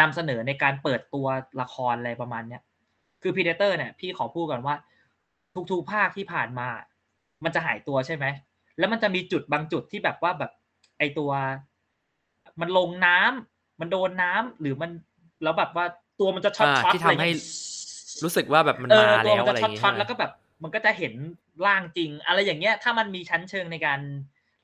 [0.00, 1.26] นำเสนอในการเปิดตัว
[1.60, 2.62] ละครอะไรประมาณเนี้ย
[3.22, 4.74] คือ Predator เนี่ยพี่ขอพูดก่อนว่า
[5.70, 6.68] ทุกๆภาคที่ผ่านมา
[7.44, 8.26] มันจะหายตัวใช่ไหม
[8.78, 10.52] แล้วมันจะมีจุดบางจุดที่แบบว่าแบบ
[10.98, 11.30] ไอตัว
[12.60, 14.90] มันลงน้ำมันโดนน้ำหรือมัน
[15.42, 15.86] แล้วแบบว่า
[16.20, 17.42] ตัวมันจะช็อตอ่าช็อตที่อะไรทำให้เงี้ย
[18.24, 21.14] รู้สึกว่าแบบมันเอมาอตัวแล้วมันอะไรจะอย่างช็อตงี้ช็อตแล้วก็แบบมันก็จะเห็น
[21.66, 24.00] ร่างจริง อะไรอย่างเงี้ย ถ้ามันมีชั้นเชิงในการ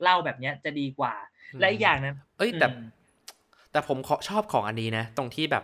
[0.01, 1.13] เล่าแบบเนี้ยจะดีกว่า
[1.59, 2.81] และอีกอย่างนึงเอ้ยแต่อืม
[3.71, 5.63] แต่ผมขอชอบของอันนี้นะ ตรงที่แบบ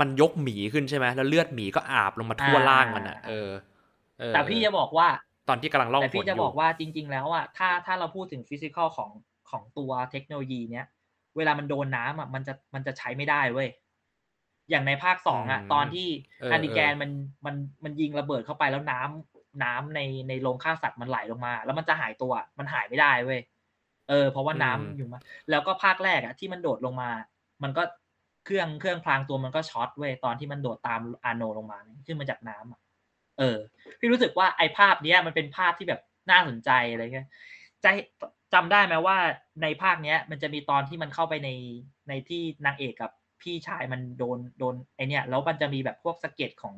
[0.00, 3.48] มันยกหมีขึ้นใช่ไหมแล้วเลือดหมีก็อาบลงมาทั่วอ่าล่างมันอะเออ
[4.20, 5.08] เออแต่พี่จะบอกว่า
[5.48, 9.10] ตอนที่กำลังล่องแต่หพี่นจะอยู่บอกว่าจริง ๆ แล้วอะถ้าถ้าเราพูดถึงฟิสิกอลของ
[9.50, 10.86] ของตัวเทคโนโลยีเนี้ย
[11.36, 13.68] เวลามันโดนน้ำอะมันจะมันจะใช้ไม่ได้เว้ย
[14.70, 16.08] อย่างในภาคสองอะอืมตอนที่
[16.40, 17.10] เอออานิแกนเออมัน
[17.46, 17.54] มัน
[17.84, 23.40] มันยิงระเบิดเข้าไปแล้วน้ำน้ำในในโรงฆ่าสัตว์มันไหลลงมา แล้วมันจะหายตัวมันหายไม่ได้เว้ย
[24.08, 27.10] เออเพราะว่าน้ำอยู่มา แล้วก็ภาคแรกอะที่มันโดดลงมา
[27.62, 27.82] มันก็
[28.44, 32.80] เครื่องเครื่องพรางตัวมันก็ช็อตเว้ยตอนที่มันโดดตามอาโนลงมาขึ้นมาจากน้ำอะ
[33.38, 33.58] เออ
[33.98, 36.00] พี่รู้สึกว่าไอ้ภาพเนี้ยมันเป็นภาพที่แบบ
[36.30, 37.28] น่าสนใจอะไรเงี้ย
[37.84, 37.90] จะ
[38.54, 39.16] จำได้ไหมว่า
[39.62, 41.50] ในภาคเนี้ย มันจะมีตอนที่มันเข้าไปใน
[42.08, 43.10] ในที่นางเอกกับ
[43.42, 46.76] พี่ชายมันโดนโดนไอเนี้ยแล้วมันจะมีแบบพวกสะเก็ดของ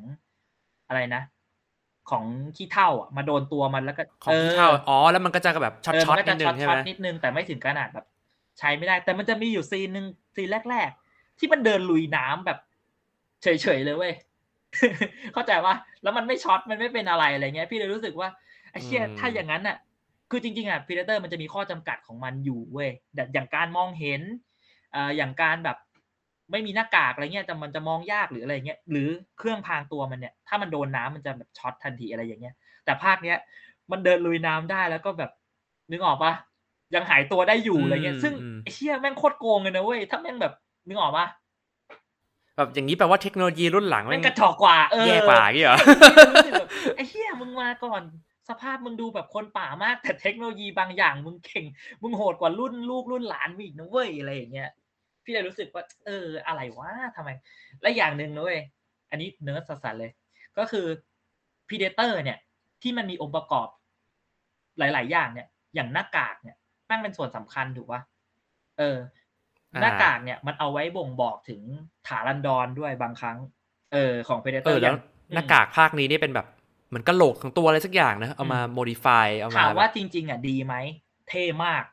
[0.87, 1.23] อะไรนะ
[2.09, 2.23] ของ
[2.57, 8.05] ขี้เถ้าอะมาโดนตัวมันแล้วก็ของขี้เถ้าอ๋อแล้วมันก็จะแบบช็อตเออช็อตมันก็นิจะดนึช็อตนิดนึงใช่ไหมช็อตนิดนึงแต่ไม่ถึงขนาดแบบ
[8.59, 12.59] ใช้ไม่ได้ แต่มันจะมีอยู่ซีนหนึ่งซีนแรก ๆ ที่มันเดินลุยน้ำแบบ
[13.43, 14.13] เฉยๆเลยเว้ย
[15.33, 18.29] เข้าใจว่าแล้วมันไม่ช็อตมันไม่เป็นอะไรอะไรเงี้ย พี่เลยรู้สึกว่า
[18.71, 19.77] ไอ้เชี่ยอืมถ้าอย่างนั้นอะ
[20.29, 24.21] คือจริงๆอะ Predator มันจะมีข้อจำกัดของมันอยู่เว้ยแบบอย่างการมองเห็น
[24.91, 25.77] เอ่ออย่างการแบบ
[26.51, 33.37] ไม่มีหน้ากากอะไรเงี้ยแต่มันจะมองยากหรืออะไรเงี้ยหรือเครื่องพรางตัวมันเนี่ยถ้ามันโดนน้ำมันจะแบบช็อตทันทีอะไรอย่างเงี้ย แต่ภาคเนี้ย
[33.91, 35.31] มันเดินลุยน้ำได้แล้วก็แบบ
[35.91, 36.33] นึกออกปะ
[36.95, 40.53] ยังหายตัวได้อยู่อะไรเงี้ยอืมซึ่งอืมไอ้เชี่ยแม่งโคตรโกงเลยนะเว้ยถ้าแม่งแบบ
[40.87, 41.27] นึกออกปะ
[42.55, 45.77] แบบอย่างนี้แปลว่าเทคโนโลยีรุ่นหลังแม่แม่งงกระจอกกว่าเออแย่กว่าอย่างงี้เหรอ
[46.33, 48.01] รู้สึกแบบไอ้เหี้ยมึงมาก่อน
[48.49, 51.65] สภาพมึงดูแบบคนป่ามาก แต่เทคโนโลยีบางอย่างมึงเก่ง
[52.01, 54.69] มึงโหดกว่ารุ่นลูกรุ่นหลานมึงอีกนะเว้ยอะไรอย่างเงี้ย
[55.31, 57.29] พี่เลยรู้สึกว่า เออ อะไรวะทำไม
[57.81, 58.61] และอย่างหนึ่งนะเว้ย
[59.11, 60.11] อันนี้เนิร์ดสัสๆเลย
[60.57, 60.85] ก็คือ
[61.67, 62.37] Predator เนี่ย
[62.81, 63.67] ที่มันมีองค์ประกอบ
[64.79, 68.01] หลาย ๆ อย่างเนี่ย อย่างหน้ากากเนี่ยแม่งเป็นส่วนสำคัญถูกปะ
[68.77, 68.97] เออ
[69.73, 71.61] อ่าหน้ากากเนี่ย มันเอาไว้บ่งบอกถึง
[72.07, 73.37] ฐานันดรด้วยบางครั้ง
[73.93, 74.95] เออ ของ Predator เออแล้ว
[75.33, 76.47] หน้ากากภาคนี้นี่เป็นแบบ
[76.87, 80.75] เหมือนกะโหลกทั้งตัวอะไรสักอย่างนะ เอามา modify เอามาถามว่าแบบจริง ๆ อะดีไหม
[81.29, 81.83] เท่มาก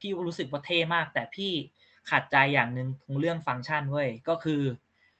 [0.00, 1.52] พี่รู้สึกว่าเท่มาก แต่พี่
[2.10, 4.62] ขัดใจอย่างหนึ่งตรงเรื่องฟังก์ชันเว้ยก็คือ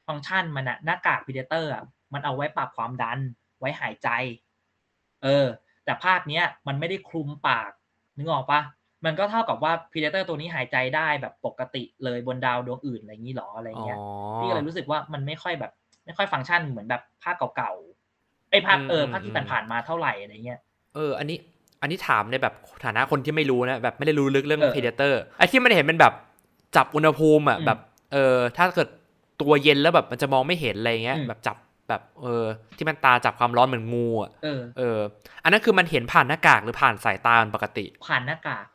[0.07, 1.83] ฟังก์ชันมันอะหน้ากาก Predator อะ
[2.15, 3.19] มันเอาไว้ปรับความดัน
[3.59, 4.09] ไว้หายใจ
[5.23, 5.47] เออ
[5.85, 7.71] แต่ภาคเนี้ยมันไม่ได้คลุมปาก
[8.17, 8.61] นึกออกปะ
[9.05, 13.99] มันก็เท่ากับว่า Predator ตัวนี้หายใจได้แบบปกติเลยบนดาวดวงอื่นอะไรอย่างนี้หรออะไรอ๋อเงี้ย
[14.39, 15.73] พี่ก็เลยรู้สึกว่ามันไม่ค่อยแบบ
[16.05, 20.61] ไม่ค่อยฟังก์ชันเหมือนแบบภาคเก่าๆไอ้ยภาคเอออืมภาคที่อืมผ่านๆมาเท่าไหร่อะไรเงี้ย
[20.95, 21.39] เออ อันนี้
[21.81, 26.13] อันนี้ถามในแบบฐานะคนที่ไม่รู้นะแบบไม่ได้รู้ลึกเรื่องเออ Predator ไอ้ที่มันเห็นเป็นแบบ
[26.77, 27.79] จับอุณหภูมิอะอืมแบบ
[28.13, 28.89] เออถ้าเกิด
[29.41, 31.57] ตัวเย็นแล้วแบบมันจะมองไม่เห็นอะไรเงี้ยอืมแบบจับ
[31.89, 32.45] แบบเออ
[32.77, 34.99] ที่มันตาจับความร้อนเหมือนงูอะเออเออ
[35.43, 38.67] อันนั้นคือมันเห็นผ่านหน้ากากหรือผ่านสายตามันปกติ ผ่านหน้ากาก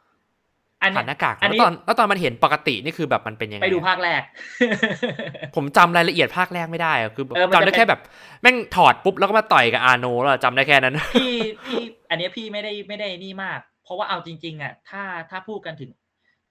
[0.82, 4.22] อันผ่านหเนี้ยน้ากากอันนี้แล้วตอนแล้วตอนมันเห็นปกตินี่คือแบบมันเป็นยังไงไปดูอะภาคแรก
[5.56, 8.00] ผมจำรายละเอียดภาคแรกไม่ได้อะคือแบบเออมันจำได้จะเป็นแค่แบบ
[8.42, 11.34] แม่งถอดปุ๊บแล้วก็มาต่อยกับอาโนแล้วอะจำได้แค่นั้นพี่
[11.66, 15.90] พี่อันเนี้ยพี่ไม่ได้ไม่ได้นี่มาก เพราะว่าเอาจริง ๆ อะ ถ้าถ้าพูดกันถึง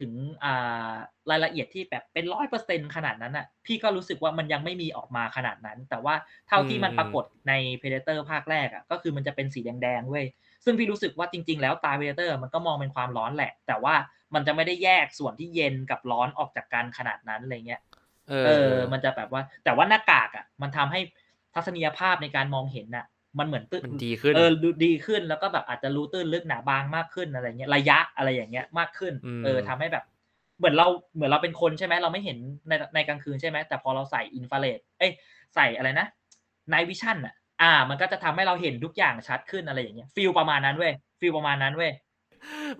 [0.00, 0.12] ถึง
[0.44, 0.92] อ่า
[1.30, 6.14] รายละเอียดที่แบบเป็นร้อยเปอร์เซ็นขนาดนั้นอะ พี่ก็รู้สึกว่ามันยังไม่มีออกมาขนาดนั้น แต่ว่า
[6.48, 10.27] เท่าที่มันอืมปรากฏใน Predator ภาคแรกอะก็คือมันจะเป็นสีแดงๆเว้ย
[10.64, 13.94] ซึ่งพี่รู้สึกว่าจริง ๆ แล้วตา Predator มันก็มองเป็นความร้อนแหละ แต่ว่า
[14.35, 17.81] มันจะไม่ได้แยกส่วนที่เย็นกับร้อนออกจากกันขนาดนั้นอะไรเงี้ย
[18.29, 21.00] เอเอออมันจะแบบว่า แต่ว่าหน้ากากอะ มันทำให้
[21.54, 23.06] ทัศนียภาพในการมองเห็นน่ะ
[23.38, 30.04] มันเหมือนตื้นมันดีขึ้นเออดูดีขึ้นแล้วก็แบบอาจจะรู้ตื้นลึกหนาบางมากขึ้นอะไรเงี้ยระยะอะไรอย่างเงี้ยมากขึ้นอืมเออทำให้แบบ
[30.58, 35.12] เหมือนเราเหมือนเราเป็นคนใช่ไหมเราไม่เห็นในในกลางคืนใช่ไหมแต่พอเราใส่อินฟราเรดเอ้ย
[35.54, 36.06] ใส่อะไรนะ
[36.69, 41.92] night vision อะอ่า มันก็จะทำให้เราเห็นทุกอย่างชัดขึ้นอะไรอย่างเงี้ย feel ประมาณนั้นเว้ย feel ประมาณนั้นเว้ย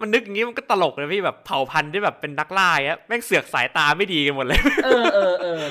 [0.01, 5.63] มันนึกอย่างนี้มันก็ตลกเลยพี่แบบเผ่าพันธุ์ที่แบบเป็นนักล่าอย่างเงี้ยแม่งเสือกสายตาไม่ดีกันหมดเลย เออเออเออ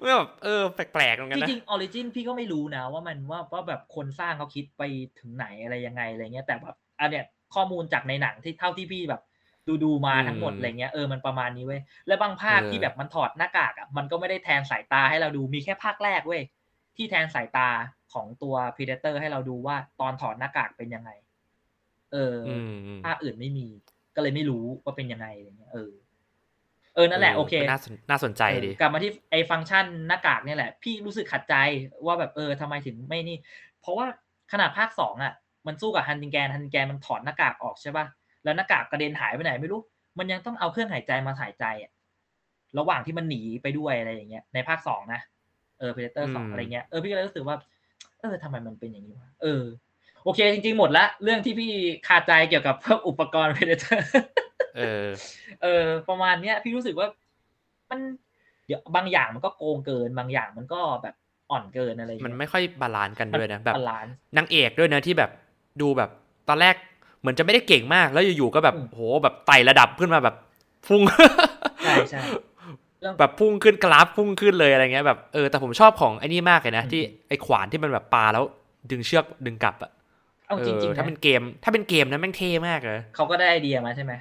[0.00, 4.82] มันแบบเออแปลกๆเหมือนกันนะจริงๆ origin พี่ก็ไม่รู้นะว่ามันว่าว่าแบบคนสร้างเขาคิดไป
[5.20, 9.22] ถึงไหนอะไรยังไงอะไรเงี้ยแต่แบบอันเนี้ยข้อมูลจากในหนังที่เท่าที่พี่แบบ
[9.68, 16.42] ดูดูมาทั้งหมดอะไรเงี้ยเออมันประมาณนี้เว้ยแล้วบางภาคที่แบบมันถอดหน้ากากอะมันก็ไม่ได้แทนสายตาให้เราดูมีแค่ภาคแรกเว้ย
[16.96, 17.68] ที่แทนสายตา
[18.12, 21.10] ของตัว Predator ให้เราดูว่าตอนถอดหน้ากากเป็นยังไง
[22.14, 23.66] เออออืมอืมภาคอื่นไม่มี
[24.14, 25.90] ก็เลยไม่รู้ว่าเป็นยังไงอะไรเงี้ยเออ
[26.94, 31.54] เออนั่นแหละโอเคก็น่าสนน่าสนใจดีเออกลับมาที่ไอ้ฟังก์ชันหน้ากากเนี่ยแหละ พี่รู้สึกขัดใจ
[32.06, 33.36] ว่าแบบเออทำไมถึงไม่นี่
[33.80, 34.06] เพราะว่า
[34.52, 35.32] ขนาดภาคสองอะ
[35.66, 38.06] มันสู้กับ Harrigan Harrigan มันถอดหน้ากากออกใช่ป่ะ
[38.44, 39.80] แล้วหน้ากากกระเด็นหายไปไหนไม่รู้
[40.18, 41.92] มันยังต้องเอาเครื่องหายใจมาหายใจอะ
[42.78, 45.20] ระหว่างที่มันหนีไปด้วยอะไรอย่างเงี้ยในภาคสองนะ
[45.78, 47.56] เออ Predator สองอืมอะไรเงี้ยเออพี่ก็เลยรู้สึกว่า
[48.20, 49.62] เออทำไมมันเป็นอย่างนี้วะเออ
[50.24, 51.70] โอเค จริง ๆ หมดละเรื่องที่พี่
[52.06, 54.08] คาใจเกี่ยวกับพวกอุปกรณ์ Predator
[54.76, 55.06] เออ
[55.62, 57.08] เออ ประมาณเนี้ย พี่รู้สึกว่า
[57.90, 58.00] มัน
[58.66, 61.14] เดี๋ยวบางอย่างมันก็โกงเกิน บางอย่างมันก็แบบ
[61.50, 65.30] อ่อนเกินอะไรอย่างเงี้ยมันไม่ค่อย balance กันด้วยนะแบบบาลานซ์นางเอกด้วยนะที่แบบ
[65.80, 66.10] ดูแบบ
[66.48, 66.74] ตอนแรก
[67.20, 70.36] เหมือนจะไม่ได้เก่งมาก แล้วอยู่ๆก็แบบอืมโหแบบไต่ระดับขึ้นมาแบบ
[70.86, 71.02] พุ่ง
[71.84, 72.20] ใช่ใช่
[73.00, 78.44] เรื่องแบบพุ่งขึ้นกราฟพุ่งขึ้นเลยอะไรเงี้ยแบบเออแต่ผมชอบของไอ้นี่มากเลยนะอืมที่ไอ้ขวานที่มันแบบปาแล้ว
[78.90, 79.90] ดึงเชือกดึงกลับอะ
[80.46, 84.12] เอาจริงเออๆถ้านะเป็นเกม ถ้าเป็นเกมนะแม่งเท่มากเลยเขาก็ได้ไอเดียมาใช่ไหม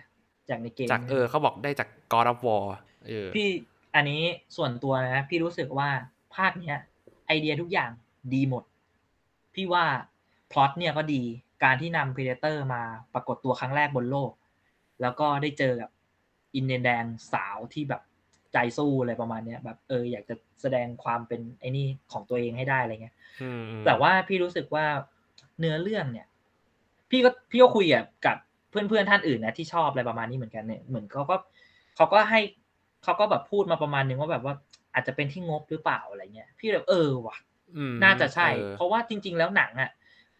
[0.49, 2.65] จากในเกมจากเออเขาบอกได้จาก God of War
[3.07, 3.49] เออพี่
[3.95, 4.21] อันนี้
[4.57, 5.89] ส่วนตัวนะ พี่รู้สึกว่า
[6.35, 6.77] ภาคเนี้ย
[7.27, 7.91] ไอเดียทุกอย่าง
[8.33, 8.63] ดีหมด
[9.55, 9.85] พี่ว่า
[10.51, 11.23] พล็อตเนี่ยก็ดี
[11.63, 12.81] การที่นำ Predator มา
[13.13, 14.31] ปรากฏตัวครั้งแรกบนโลก
[15.01, 15.89] แล้วก็ได้เจอกับ
[16.55, 17.03] อินเดียนแดง
[17.33, 18.01] สาวที่แบบ
[18.53, 24.85] ใจสู้อะไรประมาณเนี้ยแบบเอออยากจะแสดงความเป็นไอ้นี่ของตัวเองให้ได้อะไรเงี้ยอืมอืมแต่ว่าพี่รู้สึกว่า
[25.59, 26.27] เนื้อเรื่องเนี่ย
[27.09, 28.37] พี่ก็พี่ก็คุยกับกับ
[28.69, 31.35] เพื่อนๆท่านอื่นนะที่ชอบอะไรประมาณนี้เหมือนกันเนี่ยเหมือนเขาก็
[31.95, 32.41] เขาก็ให้
[33.03, 34.55] เขาก็แบบพูดมาประมาณนึงว่าแบบว่า
[34.93, 37.37] อาจจะเป็นที่งบหรือเปล่าอะไรเงี้ยพี่แบบเออว่ะ
[37.77, 39.91] อืมน่าจะใช่ออเพราะว่าจริง ๆ แล้วหนังอะ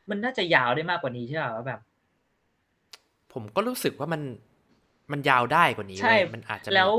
[0.09, 1.80] มันน่าจะยาวได้มากกว่านี้ใช่ไหมว่าแบบ
[3.34, 4.22] ผมก็รู้สึกว่ามัน
[5.11, 6.91] มันยาวได้กว่านี้ใช่เว้ยมันอาจจะแล้ว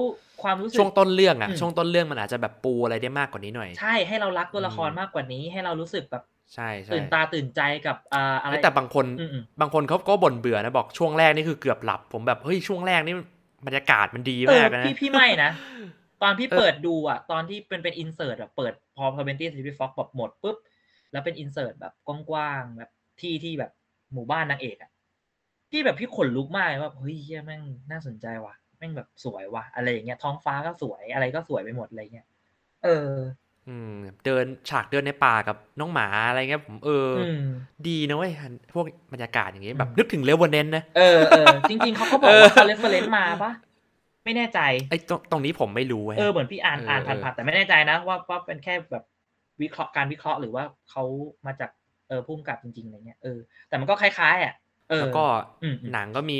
[0.42, 13.14] ความรู้สึกช่วงต้นเรื่องอะอืมช่วงต้นเรื่องมันอาจจะแบบปูอะไรได้มากกว่านี้หน่อย ใช่ให้เรารักตัวละครอืมมากกว่านี้ ให้เรารู้สึกแบบ ใช่ใช่ตื่นตาตื่นใจกับอ่าอะไรเฮ้ยแต่บางคนอืมอืมบางคนเขาก็บ่นเบื่อนะบอกช่วงแรกนี่คือเกือบหลับ ผมแบบเฮ้ยช่วงแรกนี่
[13.66, 15.50] บรรยากาศมันดีเออมากนะพี่พี่ไม่นะ
[16.22, 20.56] ตอนพี่เออเปิดดูอะ ตอนที่เป็นเป็นอินเสิร์ตแบบเปิดพอพอเป็นที่ซีรีส์ฟ็อกแบบหมดปุ๊บ
[21.12, 22.90] แล้วเป็นอินเสิร์ตแบบกว้างๆแบบ
[23.20, 23.70] ที่ที่แบบ
[24.12, 24.90] หมู่บ้านนางเอกอะ
[25.70, 32.26] พี่แบบพี่ขนลุกมากเลยว่าเฮ้ยเหี้ยแม่งน่าสนใจว่ะแม่งแบบสวยว่ะอะไรอย่างเงี้ยท้องฟ้าก็สวยอะไรก็สวยไปหมดอะไรเงี้ย
[32.84, 33.10] เออ
[33.68, 33.92] อืม
[34.24, 37.44] เดินฉากเดินในป่ากับน้องหมาอะไรเงี้ยผมเออออืม
[37.88, 38.32] ดีนะเว้ย
[38.74, 43.52] พวกบรรยากาศอย่างงี้อืมแบบนึกถึง Revenant นะเออเออจริง ๆเขาก็บอกว่าเขา reference มาปะ
[44.24, 44.60] ไม่แน่ใจ
[44.90, 49.04] ไอ้ตรงตรงนี้ผมไม่รู้เว้ยเออเหมือนพี่อ่านเอออ่านเออผ่านๆแต่ไม่แน่ใจนะว่าว่าเป็นแค่แบบ
[49.62, 51.04] วิเคราะห์การวิเคราะห์หรือว่าเขา
[51.46, 51.70] มาจาก
[52.08, 53.38] เออผู้กำกับจริงๆอะไรเงี้ยเออ
[53.68, 54.54] แต่มันก็คล้ายๆอะ
[54.90, 55.24] เออแล้วก็
[55.62, 56.38] อืมอืมหนังก็มี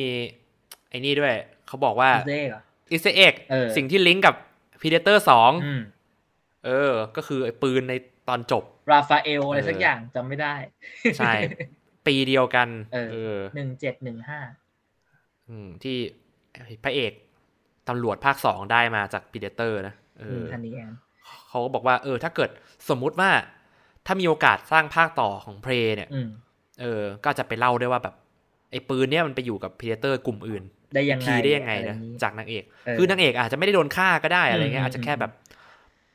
[0.90, 1.34] ไอ้นี่ด้วย
[1.66, 2.62] เขาบอกว่าเซ่เหรอ
[2.92, 4.34] อิสเอ็กเออสิ่งที่ลิงก์กับ
[4.80, 5.82] พีเดเตอร์สองอืม
[6.64, 7.92] เออ ก็คือไอ้ปืนใน
[8.28, 10.54] ตอนจบ ราฟาเอลอะไรเออสักอย่างจำไม่ได้
[11.16, 11.32] ใช่
[12.06, 13.14] ปีเดียวกัน เออเออ
[13.54, 14.40] หนึ่งเจ็ดหนึ่งห้า
[15.48, 15.96] อืมที่
[16.84, 17.12] พระเอก
[17.88, 20.92] ตำรวจภาคสองได้มาจากพีเดเตอร์นะเออทันนี้แอน
[21.48, 22.50] เขาก็บอกว่า เออ ถ้าเกิด
[22.88, 23.30] สมมุติว่า
[24.06, 26.28] ถ้ามีโอกาสสร้างภาคต่อของเพลเนี่ยอืม
[26.80, 28.14] เออ ก็จะไปเล่าด้วยว่าแบบ
[28.70, 30.62] ไอ้ปืนเนี่ยมันไปอยู่กับพีเดเตอร์กลุ่มอื่น
[30.94, 35.32] ได้ยังไงพีได้ยังไงอรนะนี้จากนางเอกเออคือนางเอกอาจจะไม่ได้โดนฆ่าก็ได้อะไรเงี้ยอืมอาจจะแค่อืมแบบ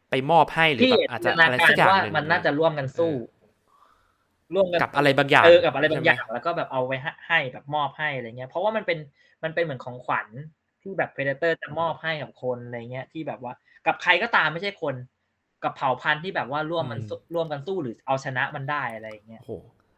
[0.10, 3.12] ไปมอบให้หรือพี่แบบอาจจะจินตนาอะไรกาสัรกอย่างว่าหนึ่งมันน่าจะร่วมกันสู้
[4.53, 8.99] ร่วมกันกับอะไรบางอย่างเออกับอะไรบางอย่างใช่หมแล้วก็แบบเอาไว้ให้ให้แบบมอบให้อะไรเงี้ย เพราะว่ามันเป็น
[9.43, 10.28] มันเป็นเหมือนของขวัญ
[10.82, 13.53] ที่แบบ Predator จะมอบให้กับคนอะไรเงี้ยที่แบบว่า
[13.86, 14.95] กับใครก็ตามไม่ใช่คน
[15.64, 19.51] กับเผ่าพันธุ์ที่แบบว่าร่วมมันสู้ร่วมกันสู้หรือเอาชนะมันได้อะไรอย่างเงี้ยโอ้โห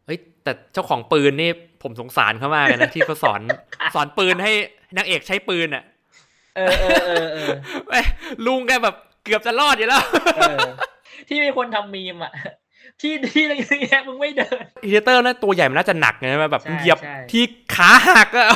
[0.06, 1.50] เฮ้ยแต่เจ้าของปืนนี่
[1.84, 3.42] ผมสงสารเขามากเลยนะที่เขาสอน
[3.96, 4.52] สอนปืนให้
[4.98, 5.84] นางเอกใช้ปืนอะ
[6.56, 7.52] เออเออเออเออ
[7.88, 8.06] เว้ย
[8.46, 10.04] ลุงแกแบบ เกือบจะรอดอยู่แล้ว
[10.38, 10.58] เออ
[11.28, 12.34] ที่มีคนทำมีมอะ
[13.02, 17.44] ที่ที่อะไรอย่างเงี้ยมึงไม่เดินพีเตอร์นั่นตัวใหญ่มันน่าจะหนักไงแบบใช่เหยียบใช่ที่
[17.76, 18.48] ขาหักอะ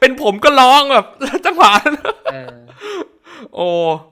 [0.00, 1.06] เป็นผมก็ร้องแบบ
[1.46, 1.94] จังหวะนั้น
[2.32, 2.56] เออ
[3.54, 3.68] โอ้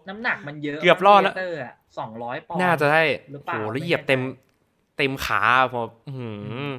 [0.08, 4.20] น้ำหนักมันเยอะเกือบรอดแล้วเตอร์อะสองร้อยปอนด์น่าจะได้หรือโอ้เปล่าโหแล้วไม่เหยียบแน่ใจเต็ม
[4.98, 5.42] เต็มขา
[5.72, 6.30] พออื้อหื
[6.68, 6.70] อ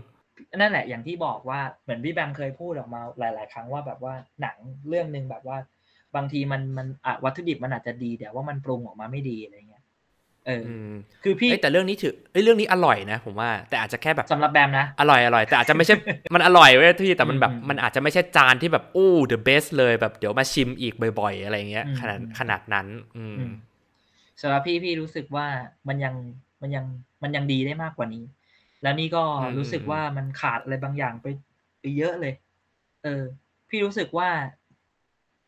[0.56, 4.56] นั่นแหละอย่างที่บอกว่าเหมือนพี่แบมเคยพูดออกมาหลาย ๆ ครั้งว่าแบบว่าหนัง
[4.88, 5.58] เรื่องหนึ่งแบบว่า
[6.16, 9.84] บางทีมันมันอะวัตถุดิบมันอาจจะดีแต่ว่ามันปรุงออกมาไม่ดีอะไรเงี้ย
[10.48, 10.94] เอออืม
[11.24, 15.96] คือพี่เอ้ยแต่เรื่องนี้ถือเอ้ยเรื่องนี้อร่อยนะ ผมว่าแต่อาจจะแค่แบบสำหรับแบมนะอร่อยอร่อยแต่อาจจะไม่ใช่
[16.36, 23.54] มันอร่อยเว้ยที่แต่มันแบบอืมอืมมันอาจจะไม่ใช่จานที่แบบอู้ the best เลยแบบเดี๋ยวมาชิมอีกบ่อย ๆ อะไรเงี้ยอืมขนาดอืมขนาดนั้นอืมอืม
[24.42, 25.48] สำหรับพี่พี่รู้สึกว่า
[25.88, 26.16] มันยัง
[26.62, 26.86] มันยัง
[27.24, 28.24] มันยังดีได้มากกว่านี้
[28.84, 31.28] แล้วนี่ก็อืมรู้สึกว่ามันขาดอะไรบางอย่างไป
[31.80, 32.34] ไปเยอะเลย
[33.04, 33.24] เออ
[33.70, 34.30] พี่รู้สึกว่า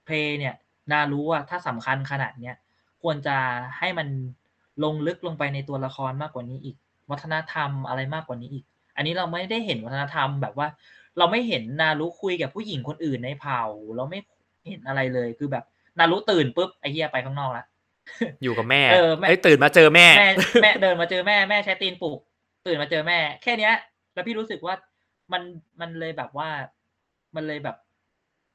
[0.05, 0.55] เพลงเนี่ย
[0.91, 2.55] นารู้ว่าถ้าสำคัญขนาดเนี้ย
[3.03, 3.37] ควรจะ
[3.79, 4.07] ให้มัน
[4.83, 6.75] ลงลึกลงไปในตัวละครมากกว่านี้อีก
[7.11, 8.63] วัฒนธรรมอะไรมากกว่านี้อีก
[8.95, 10.67] อันนี้เราไม่ได้เห็นวัฒนธรรมแบบว่า
[11.17, 13.61] เราไม่เห็นนารุคุยกับผู้หญิงคนอื่นในเผ่า
[13.95, 14.19] เราไม่
[14.69, 15.63] เห็นอะไรเลยคือแบบ
[15.99, 17.65] นารุตื่นปุ๊บไอ้เหี้ยไปข้างนอกละ
[18.43, 20.29] อยู่กับแม่เออแม่เอ้ยตื่นมาเจอแม่แม่
[20.63, 22.19] แม่เดินมาเจอแม่แม่ใช้ตีนปลุก
[22.67, 23.73] ตื่นมาเจอแม่ แค่เนี้ย
[24.13, 24.75] แล้วพี่รู้สึกว่า
[25.33, 25.43] มัน
[25.81, 26.49] มันเลยแบบว่า
[27.35, 27.75] มันเลยแบบ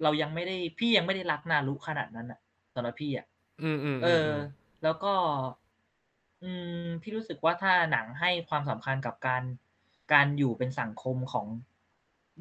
[0.02, 2.40] เรายังไม่ได้พี่ยังไม่ได้รักนารุขนาดนั้นอะ
[2.74, 3.26] สำหรับพี่อะ
[3.62, 4.30] อืมอืมเออ
[4.82, 5.12] แล้วก็
[6.42, 6.50] อื
[6.84, 9.42] ม พี่รู้สึกว่าถ้าหนังให้ความสำคัญกับการ
[10.12, 11.46] การอยู่เป็นสังคมของ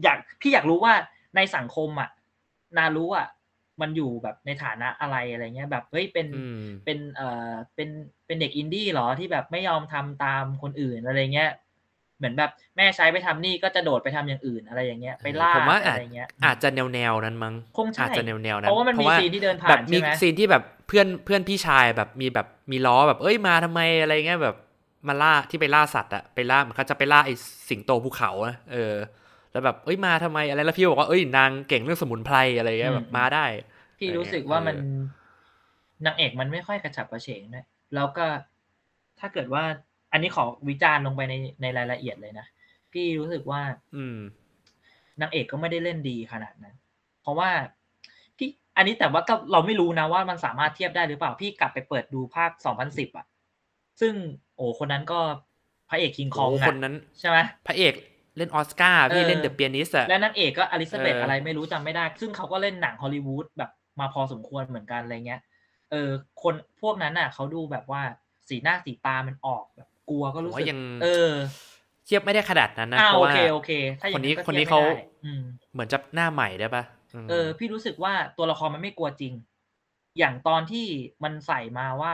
[0.03, 0.93] อยากพี่อยากรู้ว่า
[1.36, 2.10] ในสังคมอะ
[2.78, 3.28] นารู้อะ
[3.82, 7.89] มันอยู่แบบในฐานะอะไรอะไรเงี้ยแบบเฮ้ยเป็นอืมเป็นเอ่อเป็น
[8.26, 11.51] เป็นเด็กอินดี้เหรอที่แบบไม่ยอมทำตามคนอื่นอะไรเงี้ย
[12.18, 24.55] เหมือนแบบแม่ใช้ไปทำนี่ก็จะโดดไปทำอย่างอื่นอะไรอย่างเงี้ยไปล่าผมว่าอะอาจไรเงี้ยอาจจะแนวแนวๆนั้นมั้งคงใช่อาจจะแนวแนวๆนั้นเพราะว่ามันมีซีนที่เดินผ่านแบบมีใช่ไหมซีนที่แบบเพื่อนเพื่อนพี่ชายแบบมีแบบมีล้อแบบเอ้ยมาทำไมอะไรเงี้ยแบบ
[25.07, 27.36] มาล่าที่ไปล่าสัตว์อะไปล่าเหมือนเขาจะไปล่าไอ้
[27.70, 28.93] สิงโตภูเขาอะเออ
[29.51, 33.45] แล้วแบบเอ้ยมาทำไมอะไรแล้วพี่บอกว่าเอ้ยนางเก่งเรื่องสมุนไพรอะไรเงี้ยแบบมาได้
[33.99, 34.99] พี่รู้สึกว่ามันเออ
[36.05, 37.63] นางเอกมันไม่ค่อยกระฉับกระเฉงนะ
[37.95, 38.26] แล้วก็
[39.20, 39.63] ถ้าเกิดว่า
[40.12, 42.47] อันนี้ขอวิจารณ์ลงไปในในรายละเอียดเลยนะ
[42.91, 43.62] พี่รู้สึกว่า
[43.95, 44.20] อืม
[45.22, 46.76] นางเอกก็ไม่ได้เล่นดีขนาดนั้น
[47.22, 47.49] เพราะว่า
[48.38, 52.51] พี่อันนี้แต่ว่าก็เราไม่รู้นะว่ามันสามารถเทียบได้หรือเปล่า พี่กลับไปเปิดดูภาค
[52.84, 53.26] 2010อะ
[54.01, 54.14] ซึ่ง
[54.55, 55.20] โอ้คนนั้นก็
[55.89, 57.38] พระเอกคิงคองโอ้อะคนนั้นใช่ไหม
[57.68, 57.93] พระเอก
[58.38, 65.41] เล่นออสการ์พี่เออเล่นเดอะเปียนิสอะและนางเอกก็อลิซาเบธเออออะไรไม่รู้จำไม่ได้ ซึ่งเขาก็เล่นหนังฮอลลีวูดแบบมาพอสมควรเหมือนกันอะไรเงี้ย
[65.91, 66.10] เออ
[66.41, 68.01] คนพวกนั้นน่ะเขาดูแบบว่า
[68.49, 71.32] สีหน้าสีตามันออกแบบ กลัวก็รู้ผมสึว่ากยังเออ
[72.05, 75.41] เทียบไม่ได้ขนาดนั้นนะอ่าเพราะโอว่าเคโอเคถ้าอย่างคนนี้ก็คนนี้ทียบเขาไม่ได้อืม
[75.74, 76.84] เหมือนจะหน้าใหม่ได้ปะ
[77.26, 79.34] มเออ พี่รู้สึกว่าตัวละครมันไม่กลัวจริง
[80.18, 80.86] อย่างตอนที่
[81.24, 82.14] มันใส่มาว่า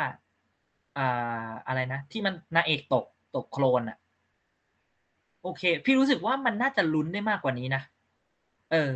[0.98, 3.98] อ่าอะไรนะที่มันนางเอกตกตกโคลนอะ
[5.44, 7.82] โอเค พี่รู้สึกว่ามันน่าจะลุ้นได้มากกว่านี้นะ
[8.72, 8.94] เออ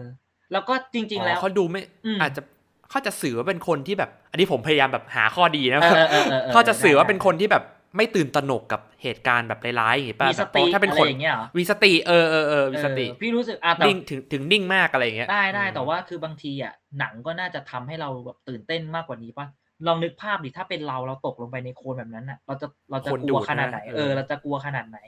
[0.52, 2.42] แล้วก็จริง ๆ แล้วอ๋อเขาดูไม่อืมอาจจะ
[2.90, 7.64] เขาจะสื่อว่าเป็นคนที่แบบ อันนี้ผมพยายามแบบหาข้อดีนะเออเออเออเออเขาจะสื่อว่าได้เป็นคนที่แบบ
[7.98, 19.48] ไม่ตื่นตระหนกกับเหตุการณ์แบบร้ายๆอย่างงี้ป่ะมีสแบบติถ้าเป็นอะคไรนอย่างเงี้ยเหรอมีสติเออเออเออมีสติเออพี่รู้สึกอะแต่นิ่งถึงถึงนิ่งมากอะไรอย่างเงี้ยได้ได้อืมแต่ว่าคือบางทีอะหนังก็น่าจะทำให้เราแบบตื่นเต้นมากกว่านี้ป่ะ
[19.88, 25.00] ลองนึกภาพดิถ้าเป็นเราเราตกลงไปในโคลนแบบนั้นอะ เราจะเราจะคนกดูลัวดขนาดไหนนะเออเราจะกลัวขนาดไหน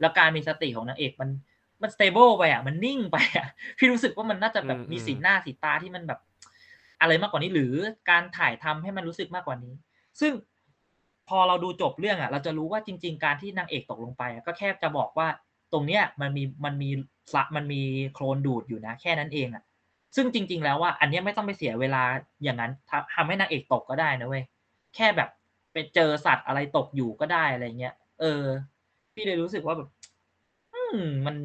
[0.00, 1.30] แล้วการมีสติของนางเอกมัน
[1.82, 3.46] มันสเตเบิลไปอะมันนิ่งไปอะ
[3.78, 6.20] พี่รู้สึกว่ามันน่าจะแบบมีสีหน้าสีตาที่มันแบบ
[7.00, 7.72] อะไรมากกว่านี้หรือ
[8.10, 9.74] การถ่ายทำให้มันรู้สึกมากกว่านี้
[10.20, 10.32] ซึ่ง
[11.28, 15.28] พอเราดูจบเรื่องอะ เราจะรู้ว่าจริง ๆ การที่นางเอกตกลงไปอะก็แค่จะบอกว่า
[15.72, 16.90] ตรงเนี้ยมันมีมันมี
[17.32, 17.82] สระมันมี
[18.14, 19.62] โคลนดูดอยู่นะ แค่นั้นเองอะ
[20.16, 22.02] ซึ่งจริง ๆ แล้วว่า อันเนี้ยไม่ต้องไปเสียเวลา
[22.42, 24.44] อย่างนั้นทำทำให้นางเอกตกก็ได้นะเว้ย
[24.94, 25.28] แค่แบบ
[25.72, 28.42] ไปเจอสัตว์อะไรตกอยู่ก็ได้อะไรเงี้ยเออ
[29.14, 29.88] พี่เลยรู้สึกว่าแบบ
[30.74, 31.36] อืมมัน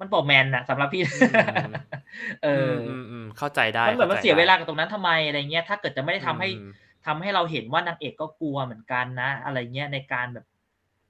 [0.00, 1.02] มันปอแมนอะสำหรับพี่
[2.44, 6.70] เอออืมอืมเข้าใจได้มันแบบมันข้ใจเสียเวลาได้กับตรงนั้นทำไมอะไรเงี้ยถ้าเกิดจะไม่ได้ทำให้อืม
[7.06, 10.46] ทำให้เราเห็นว่านางเอกก็กลัวเหมือนกันนะ อะไรเงี้ยในการแบบ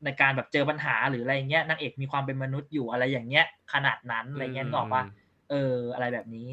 [0.04, 5.02] ในการแบบเจอปัญหาหรืออะไรเงี้ยนางเอกมีความเป็นมนุษย์อยู่อะไรอย่างเงี้ย ขนาดนั้นอะไรเงี้ยบอกว่า
[5.50, 6.50] เออ อะไรแบบนี้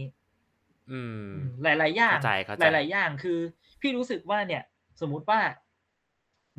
[0.91, 1.27] อืม
[1.63, 3.39] หลาย ๆ อย่างเข้าใจเข้าใจหลาย ๆ อย่างคือ
[3.81, 4.63] พี่รู้สึกว่าเนี่ย
[5.01, 5.39] สมมุติว่า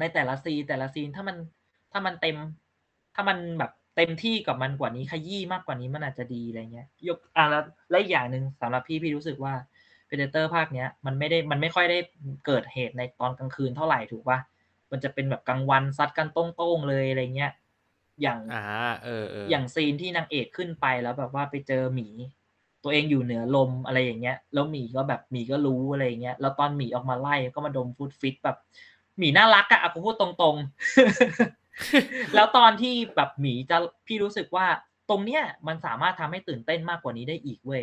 [0.01, 1.37] ในแต่ละซีนแต่ละซีนถ้ามัน
[1.93, 2.37] ถ้ามันเต็ม
[3.15, 9.55] ถ้ามันแบบเต็มที่กับมันกว่านี้ขยี้มากกว่านี้มันอาจจะดีอะไรเงี้ย ยกอะแล้วและอีกอย่างหนึ่งสำหรับพี่พี่รู้สึกว่า
[10.15, 11.99] Predator ภาคเนี้ยมันไม่ได้มันไม่ค่อยได้
[12.47, 14.39] เกิดเหตุในตอนกลางคืนเท่าไหร่ถูกปะ
[14.91, 17.53] มันจะเป็นแบบกลางวันซัดกันโต้งๆเลยอะไรเงี้ย
[18.23, 18.65] อย่างอ่า
[19.05, 22.09] เออเอออย่างซีนที่นางเอกขึ้นไปแล้วแบบว่าไปเจอหมี
[22.83, 28.57] ตัวเองอยู่เหนือลมอะไรอย่างเงี้ย แล้วหมีก็แบบหมีก็รู้อะไรอย่างเงี้ยแล้วตอนหมีออกมาไล่ก็มาดมฟูดฟิตแบบ
[29.19, 34.67] หมีน่ารักอะอะกูพูดตรงๆ แล้วตอนที่แบบหมีจะพี่รู้สึกว่า
[35.11, 37.83] ตรงเนี้ยมันสามารถทำให้ตื่นเต้นมากกว่านี้ได้อีกเว้ย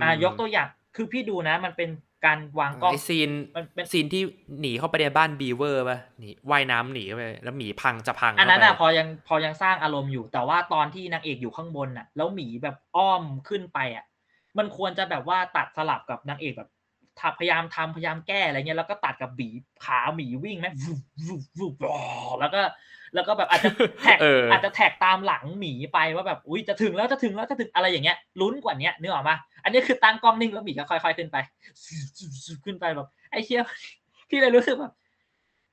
[0.02, 1.90] อ่ายกตัวอย่าง คือพี่ดูนะ มันเป็น
[2.26, 4.22] การวางกล้องไอซีนมันเป็นซีนที่
[4.60, 14.04] หนีเข้าไปในบ้านบีเวอร์ป่ะหนีว่ายน้ำหนีเข้าไปแล้วหมีพังจะพังอันนั้นเข้าอะไปพอยังพอยังสร้างอารมณ์อยู่ แต่ว่าตอนที่นางเอกอยู่ข้างบนน่ะ แล้วหมีแบบอ้อมขึ้นไปอะ
[14.58, 16.70] มันควรจะแบบว่าตัดสลับกับนางเอกแบบ
[17.38, 19.48] พยายามทำพยายามแก้อะไรเงี้ยแล้วก็ตัดกับบี
[19.84, 21.74] ขาหมีวิ่งไหมวุบวุบวุบ
[22.40, 22.60] แล้วก็
[23.14, 31.36] แล้วก็แบบอาจจะ track เอออาจจะ track ตามหลังหมีไปว่าแบบอุ้ยจะถึงแล้วจะถึงแล้วจะถึงอะไรอย่างเงี้ยลุ้นกว่าเนี้ยนึกออกปะอันนี้คือตั้งกล้องนิ่งแล้วหมีก็ค่อย ๆขึ้นไป
[32.64, 33.62] ขึ้นไปแบบไอ้เชี่ย
[34.28, 34.92] พี่เลยรู้สึกแบบ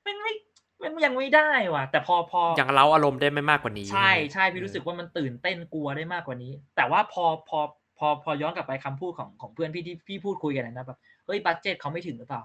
[0.06, 0.34] มันไม่
[0.82, 7.60] มันยังไม่ได้ว่ะ แต่พอพอยังเร้าอารมณ์ได้ไม่มากกว่านี้ ใช่ไหมใช่พี่รู้สึกว่ามันตื่นเต้นกลัวได้มากกว่านี้ แต่ว่าพอพอ
[7.98, 12.41] พอพอย้อนกลับไปคำพูดของของเพื่อนพี่ที่พี่พูดคุยกันนะแบบ เฮ้ย budget เขาไม่ถึงหรือเปล่า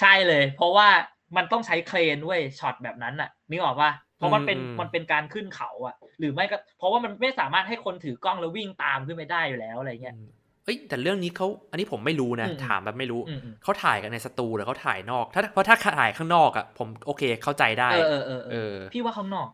[0.00, 0.88] ใช่เลย เพราะว่า
[1.36, 10.28] มันต้องใช้เครนเว้ยช็อตแบบนั้นอะนึกออกปะเพราะมันเป็นมันเป็นการขึ้นเขาอะหรือไม่ก็ เพราะว่ามันไม่สามารถให้คนถือกล้องแล้ววิ่งตามขึ้นไปได้อยู่แล้วอะไรเงี้ยอืม
[10.64, 19.48] เอ้ยแต่เรื่องนี้เขาอันนี้ผมไม่รู้นะอืมถามแบบไม่รู้อืมอืมเขาถ่ายกันในสตูหรือเขาถ่ายนอก ถ้าเพราะถ้าถ่ายข้างนอกอะผมโอเคเข้าใจได้เออเออเออเอเอออพี่ว่าข้างนอก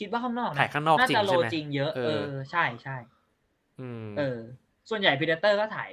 [0.00, 2.96] คิดว่าข้างนอกะถ่ายข้างนอกน่าจริงจะโลใช่ไหมจริงเยอะเอเอออใช่ใช่
[3.80, 4.38] อืมเออ
[4.90, 5.90] ส่วนใหญ่พีเดเตอร์ก็ถ่าย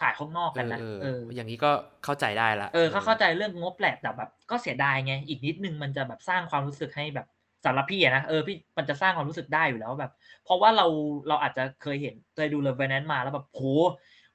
[0.00, 1.70] ถ่ายข้างนอกกันนะเออเอเออออย่างนี้ก็
[2.04, 7.26] เข้าใจได้ละเออเขาเข้าใจเรื่องงบแหละแต่แบบ ก็เสียดายไงอีกนิดนึงมันจะแบบสร้างความรู้สึกให้แบบ
[7.64, 10.12] สำหรับพี่อะนะเออพี่มันจะสร้างความรู้สึกได้อยู่แล้วแบบ
[10.44, 10.86] เพราะว่าเรา
[11.28, 13.62] เราอาจจะเคยเห็นเคยดู The Revenant มาแล้วแบบโห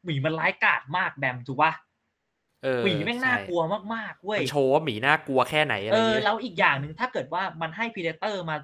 [0.04, 1.72] หมีมันร้ายกาจมากแบมถูกปะ
[2.64, 3.62] เออหมีแม่งน่าใช่กลัว
[3.94, 8.56] มากๆเว้ยมันโชว์ว่าหมีน่ากลัวแค่ไหนอะไรเออเงี้ยแล้วอีกอย่างหนึ่งถ้าเกิดว่ามันให้ Predator มา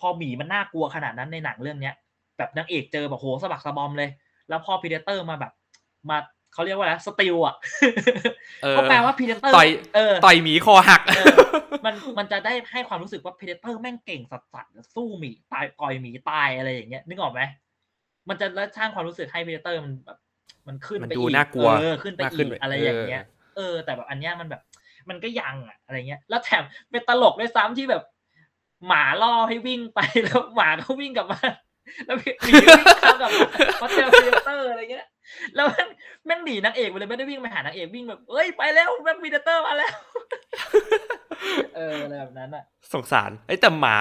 [0.00, 1.94] พอหมีมันน่ากลัวขนาดนั้นในหนังเรื่องเนี้ย
[2.38, 4.10] แบบนางเอกเจอแบบโหสะบักสะบอมเลย
[4.48, 5.52] แล้วพอ Predator มาแบบ
[6.10, 6.18] มา
[6.52, 7.54] เขาเรียกว่าอะไร stealth อะ
[8.62, 11.34] เออก็แปลว่า Predator ต่อยเออต่อยหมีคอหักเออ
[11.84, 14.62] มันมันจะได้ให้ความรู้สึกว่า Predator แม่งเก่งสัสสั
[14.94, 17.40] สู้หมีตายต่อยหมีตายอะไรอย่างเงี้ยนึกออกไหม
[18.28, 20.18] มันจะแล้วสร้างความรู้สึกให้ Predator มันแบบ
[20.68, 23.22] มันขึ้นมันไปดูอีกน่ากลัวเออขึ้นไปมากขึ้อีนกไปอะไรอย่างเงี้ย
[23.56, 24.62] เออเออ แต่แบบอันเนี้ยมันแบบ
[25.08, 28.02] มันก็ยังอะอะไรเงี้ย แล้วแถมเป็นตลกด้วยซ้ำที่แบบ
[28.86, 31.40] หมาล่อให้วิ่งไปแล้วหมาก็วิ่งกลับมา
[32.06, 33.46] แล้วหมีวิ่งข้ามกลับมา
[33.78, 35.06] เพราะเจอ Predator อะไรเงี้ย
[35.56, 35.88] แล้วแม่ง
[36.26, 39.92] แม่งหนีนางเอกไปเลยไม่ได้วิ่งไปหานางเอกวิ่งแบบเอ้ยไปแล้วแม่ง Predator มาแล้ว
[41.76, 43.96] เอออะไรแบบนั้นอะ สงสารเอ้ยแต่หมา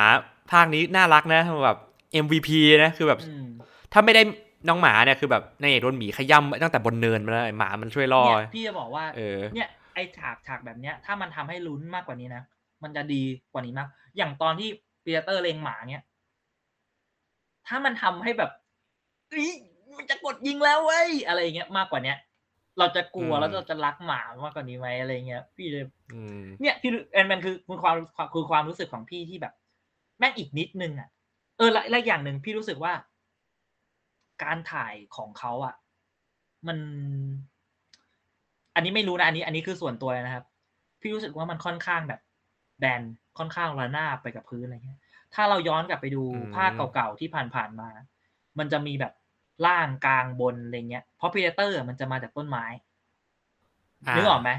[0.52, 1.78] ภาคนี้น่ารักนะแบบ
[2.24, 2.50] MVP
[2.84, 3.48] นะคือแบบอืม
[3.94, 4.22] ถ้าไม่ได้
[4.68, 12.44] น้องหมาเนี่ยคือแบบนายเอกโดนหมีขย้ำตั้งแต่บนเนินมาแล้วไอ้หมามันช่วยล่อเนี่ยพี่จะบอกว่าเออเนี่ยไอฉากฉากแบบเนี้ย ถ้ามันทำให้ลุ้นมากกว่านี้นะ
[12.84, 13.24] มันจะดี
[13.54, 14.70] กว่านี้มาก อย่างตอนที่
[15.04, 16.04] ปีเตอร์เลงหมาเนี้ย
[17.68, 18.52] ถ้ามันทำให้แบบ
[19.30, 19.52] เอ้ย
[19.98, 22.18] มันจะกดยิงแล้วเว้ยอะไรอย่างเงี้ยมากกว่าเนี้ย
[22.80, 27.96] เราจะกลัวอืมแล้วเราจะรักหมามากกว่านี้ไหมอะไรเงี้ย พี่เลยอืมเนี่ยพี่เอ็นมันคือคือความ
[28.34, 29.54] คือความรู้สึกของพี่ที่แบบ
[30.20, 31.10] แม่งอีกนิดนึงอะ
[31.58, 32.94] เออและและอย่างหนึ่งพี่รู้สึกว่า
[34.44, 35.76] การถ่ายของเขาอะ
[36.68, 36.78] มัน
[38.76, 40.46] อันนี้ไม่รู้นะอันนี้ อันนี้คือส่วนตัวเลยนะครับ
[41.02, 42.22] พี่รู้สึกว่ามันค่อนข้างแบบ
[42.80, 43.02] แบน
[43.38, 45.00] ค่อนข้างระนาบไปกับพื้นอะไรเงี้ย
[45.34, 47.90] ถ้าเราย้อนกลับไปดูอืมภาคเก่าๆที่ผ่านๆมา
[48.60, 49.14] มันจะมีแบบ
[49.66, 52.66] ล่างกลางบนอะไรเงี้ย เพราะ Predator มันจะมาจากต้นไม้
[54.12, 54.50] อะนึกออกไหม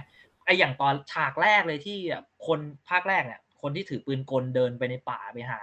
[0.44, 2.58] ไออย่างตอนฉากแรกเลยที่แบบคน
[2.88, 5.60] ภาคแรกเนี่ยคนที่ถือปืนกลเดินไปในป่าไปหา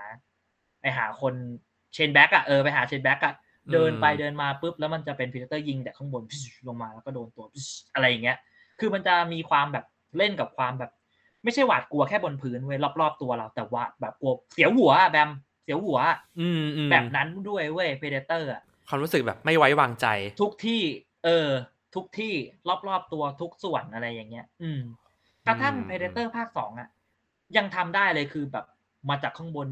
[0.82, 1.34] ไปหาคน
[1.94, 3.34] Shane Black อะเออไปหา Shane Black อะ
[3.74, 6.24] เดินไปเดินมาปุ๊บแล้วมันจะเป็น Predator ยิงแต่ข้างบน
[6.68, 7.46] ลงมาแล้วก็โดนตัว
[7.94, 8.38] อะไรอย่างเงี้ย
[8.80, 9.86] คือมันจะมีความแบบ
[10.18, 10.92] เล่นกับความแบบ
[11.46, 15.30] ไม่ใช่หวาดกลัวแค่บนพื้นเว้ยรอบๆตัวเรา แต่หวาดแบบกลัวเสียวหัวอะแบม
[15.64, 20.08] เสียวหัวอะอืมอืมแบบนั้นด้วยเว้ย Predator อะความรู้สึกแบบไม่ไว้วางใจ
[20.42, 20.82] ทุกที่
[21.26, 21.50] เออ
[21.96, 22.34] ทุกที่
[22.88, 24.82] รอบๆตัวทุกส่วนอะไรอย่างเงี้ย อืม
[25.48, 26.90] กระทั่งอืม Predatorภาคสองอะ
[27.58, 28.66] ยังทำได้เลยคือแบบ
[29.10, 29.70] มาจากข้างบน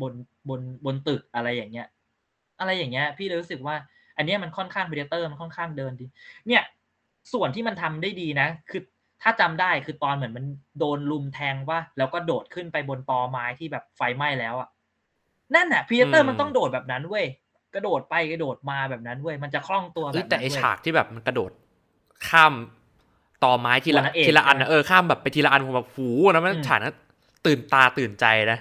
[0.00, 0.12] บน
[0.48, 1.86] บนบนตึกอะไรอย่างเงี้ย
[2.60, 3.76] อะไรอย่างเงี้ย พี่เลยรู้สึกว่า
[4.16, 6.06] อันเนี้ยมันค่อนข้าง Predator มันค่อนข้างเดินดี
[6.48, 6.62] เนี่ย
[7.32, 8.82] ส่วนที่มันทำได้ดีนะ คือ
[9.22, 10.44] ถ้าจำได้คือตอนเหมือนมัน
[10.78, 14.68] โดนลุมแทงว่าแล้วก็โดดขึ้นไปบนตอไม้ที่แบบไฟไหม้แล้วอะ
[15.54, 17.26] นั่นน่ะพีเตออืร์มมันต้องโดดแบบนั้นเว้ย
[17.74, 21.50] กระโดดไปกระโดดมาแบบนั้นเว้ยมันจะคล่องตัวแบบเอ้ยนั้นแต่ไอเว้ยฉากที่แบบมันกระโดด
[22.28, 22.54] ข้าม
[23.44, 26.94] ตอไม้ทีละตัวนางเอกทีละอันใช่นะไหมเออข้ามแบบไปทีละอันผมแบบหูนะมันอืมฉากนั้น
[27.46, 28.58] ตื่นตาตื่นใจนะ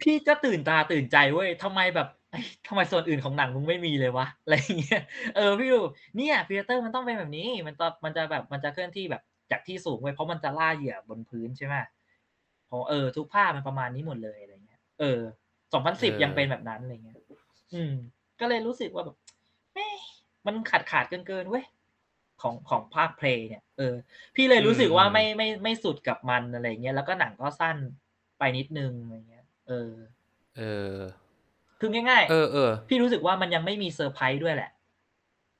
[0.00, 5.00] พี่ก็ตื่นตาตื่นใจเว้ยทำไมแบบเอ้ยทำไมส่วนอื่นของหนังมึงไม่มีเลยวะอะไรอย่างเงี้ย
[5.34, 5.80] เออพี่ดู
[6.16, 11.74] เนี่ย Predator มันต้องเป็นแบบนี้ มันจะมันจะแบบมันจะเคลื่อนที่แบบ จากที่สูงเว้ยเพราะมันจะล่าเหยื่อบนพื้นใช่ไหม
[12.68, 15.20] พอเออ ทุกภาพมันประมาณนี้หมดเลยอะไรเงี้ย เออ
[15.72, 17.16] สองพันสิบเออยังเป็นแบบนั้นอะไรเงี้ย
[17.74, 17.92] อืม
[18.40, 19.16] ก็เลยรู้สึกว่าแบบ
[19.74, 19.96] เอ๊ะ
[20.46, 21.64] มันขาดขาดเกินเกินๆเว้ย
[22.42, 23.94] ของของภาคเพลงเนี่ย เออ
[24.36, 27.76] พี่เลยรู้สึกว่าไม่ไม่ไม่สุดกับมันอะไรเงี้ย แล้วก็หนังก็สั้น
[28.38, 29.90] ไปนิดนึงอะไรเงี้ย เออ
[30.56, 30.96] เออ
[31.80, 34.70] คือง่ายเออเออๆพี่รู้สึกว่ามันยังไม่มีเซอร์ไพรส์ด้วยแหละ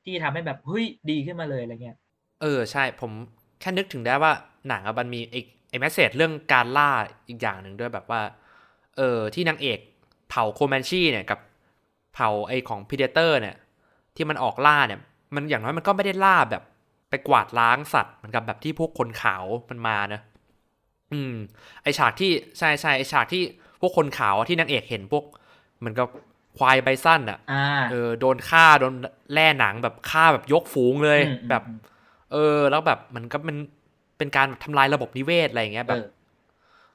[0.05, 1.99] ที่ทำให้แบบเฮ้ยดีขึ้นมาเลยอะไรเงี้ย
[2.43, 3.12] เออ ใช่ผม
[3.61, 4.32] แค่นึกถึงได้ว่า
[4.68, 5.40] หนังอะมันมีไอ้
[5.70, 6.90] ไอ้ message เรื่องการล่า
[7.28, 8.22] อีกอย่างหนึ่งด้วยแบบว่า
[8.96, 9.78] เออที่นางเอก
[10.28, 11.38] เผ่าโคแมนชีเนี่ยกับ
[12.14, 13.56] เผ่าไอ้ของ Predator เนี่ย
[14.16, 15.00] ที่มันออกล่าเนี่ย
[15.34, 16.62] มันอย่างน้อยมันก็ไม่ได้ล่าแบบ
[17.11, 20.20] ไปกวาดล้างสัตว์เหมือนกับแบบที่พวกคนขาวมันมานะ
[21.12, 21.34] อืม
[21.82, 23.42] ไอฉากที่ใช่ใช่ไอฉากที่
[23.80, 25.24] พวกคนขาวที่นางเอกเห็นพวก
[25.78, 26.06] เหมือนกับ
[26.56, 28.94] ควายไบซันอะอ่าเออโดนฆ่าโดน
[29.32, 31.78] แล่หนังแบบฆ่าแบบยกฝูงเลยอืมอืมแบบอืม
[32.33, 33.59] เออ แล้วแบบมันก็เป็น
[34.18, 36.03] เป็นการทำลายระบบนิเวศอะไรอย่างเงี้ยเอแบบ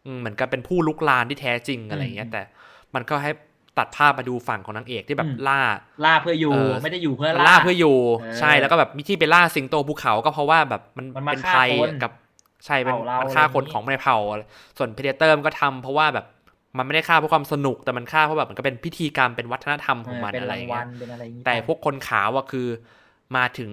[0.06, 2.42] อมเหมือนกับเป็นผู้ลุกลานที่แท้จริงอะไรอย่างเงี้ยอืมแต่
[2.96, 3.32] มันก็ให้
[3.78, 5.60] ตัดภาพมาดูฝั่งของนางเอกที่แบบอืมล่า
[6.06, 12.12] ล่าเพื่ออยู่เออไม่ได้อยู่เพื่อมันล่าล่าเพื่ออยู่เออใช่แล้วก็แบบมีที่ไปล่าสิงโตภูเขาก็เพราะว่าแบบมันมันมาเป็นฆ่าภัยคนกับ
[12.66, 14.44] ใช่เป็นเผ่าเรามันฆ่าคนอะไรอย่างงี้ของในเผ่าอะไร
[14.78, 16.26] ส่วน Predator มันก็ทำเพราะว่าแบบ
[16.78, 22.68] มันไม่ได้ฆ่าเพราะความสนุกแต่มันฆ่าเพราะแบบมันก็เป็นพิธีกรรมเป็นวัฒนธรรมของมันเป็นอะไรอย่างวัเงี้ยรางวัลเป็นอะไรอย่างงี้แต่ไอพวกคนขาวอะคือ
[23.36, 23.70] มาถึง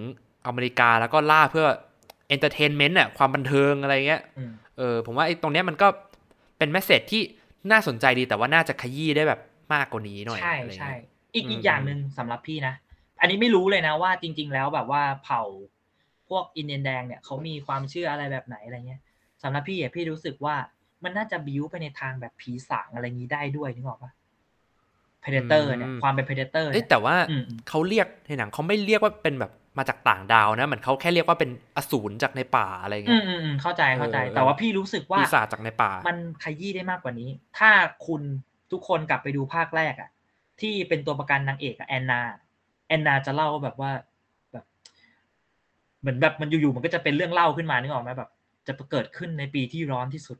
[0.47, 1.67] อเมริกาแล้วก็ล่าเพื่อ
[2.27, 5.87] entertainment อะความบันเทิงอะไรเงี้ยอืมเออผมว่าไอ้ตรงเนี้ยมันก็
[6.57, 7.21] เป็น message ที่
[7.71, 9.39] น่าสนใจดีแต่ว่าน่าจะขยี้ได้แบบ
[9.73, 10.97] มากกว่านี้หน่อยใช่อะไรใช่เงี้ย
[11.35, 12.73] อีกอืมอีกอย่างหนึ่งสำหรับพี่นะ
[13.19, 15.43] อันนี้ไม่รู้เลยนะว่าจริง ๆ แล้วแบบว่าเผ่า
[16.29, 19.01] พวกอินเดียนแดงเนี่ยเขามีความเชื่ออะไรแบบไหนอะไรเงี้ย
[19.43, 20.55] สำหรับพี่อะพี่รู้สึกว่า
[21.03, 24.11] มันน่าจะบิวไปในทางแบบผีสางอะไรงี้ได้ด้วยนึกออกปะ
[25.21, 37.71] เพเดเตอร์เนี่ยความเป็นเพเดเตอร์เอ้เนี่ยยแต่ว่าอืมอืมเขาเรียกในหนังเขาไม่เรียกว่าเป็นแบบมาจากต่างดาวนะเหมือนเขาแค่เรียกว่าเป็นอสูรจากในป่าอะไรอืเงี้มยอืมอืมเข้าใจเข้าใจเออแต่ว่าพี่รู้สึกว่าปีศาจจากในป่า มันขยี้ได้มากกว่านี้ ถ้า
[38.07, 38.21] คุณ
[38.71, 40.09] ทุกคนกลับไปดูภาคแรกอะ
[40.61, 42.21] ที่เป็นตัวประกันนางเอกอะแอนนา
[42.87, 43.91] แอนนาจะเล่าแบบว่า
[44.51, 44.65] แบบ
[46.01, 48.29] เหมือนแบบมันอยู่ๆมันก็จะเป็นเรื่องเล่าขึ้นมานึกออกไหมแบบ
[48.67, 50.37] จะเกิดขึ้นในปีที่ร้อนที่สุด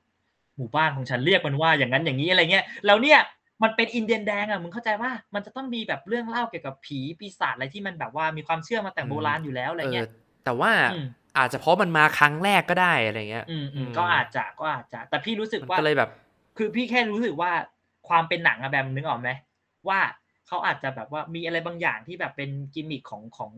[0.57, 3.19] หมู่บ้านของฉันเรียกมันว่าอย่างนั้นอย่างนี้อะไรเงี้ยแล้วเนี่ย
[3.63, 10.09] มันเป็นอินเดียนแดงอะมึงเข้าใจว่ามันจะต้องมีแบบเรื่องเล่าเกี่ยวกับผีปีศาจอะไรที่มันแบบว่ามีความเชื่อมาแต่โบราณอยู่แล้วอะไรเออเงี้ย
[10.43, 11.07] แต่ว่าอืม
[11.37, 16.09] อาจจะเพราะมันมาครั้งแรกก็ได้อะไรเงี้ย อืมอืมก็อาจจะก็อาจจะ แต่พี่รู้สึกมันว่าก็เลยแบบ
[16.57, 17.51] คือพี่แค่รู้สึกว่า
[18.09, 19.29] ความเป็นหนังอะแบบนึกออกไหม
[19.89, 19.99] ว่า
[20.47, 23.51] เขาอาจจะแบบว่ามีอะไรบางอย่างที่แบบเป็นกิมมิคของของ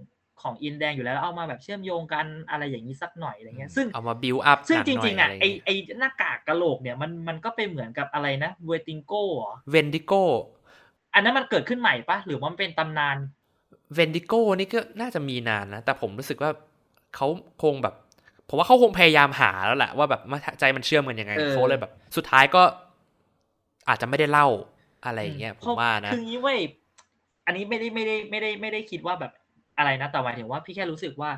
[0.43, 10.13] ของอินแดงอยู่แล้วแล้วเอามาแบบเชื่อมโยงกันอะไรอย่างนี้สักหน่อยอะไรเงี้ยซึ่งเอามาบิวอัพซึ่งจริงๆอะไอไอไอหน้ากากกะโหลกเนี่ยมันมันก็เป็นเหมือนกับอะไรนะเวติงโก้เหรอ Wendigo
[11.13, 13.17] อันนั้นมันเกิดขึ้นใหม่ปะหรือว่ามันเป็นตำนาน
[13.93, 16.51] Wendigo นี่ก็น่าจะมีนานนะ แต่ผมรู้สึกว่า
[17.15, 17.27] เขา
[17.63, 17.95] คงแบบ
[18.49, 22.63] ผมว่าเขาคงพยายามหาแล้วแหละว่าแบบว่าใจมันเชื่อมกันยังไงเออเขาเลยแบบ สุดท้ายก็
[23.89, 24.47] อาจจะไม่ได้เล่า
[25.05, 26.59] อะไรอย่างเงี้ยผมว่านะคืองี้เว้ย
[27.45, 29.31] อันนี้ไม่ได้ไม่ได้ไม่ได้ไม่ได้คิดว่าแบบ
[29.77, 31.31] อะไรนะแต่หมายถึงว่าพี่แค่รู้สึกว่า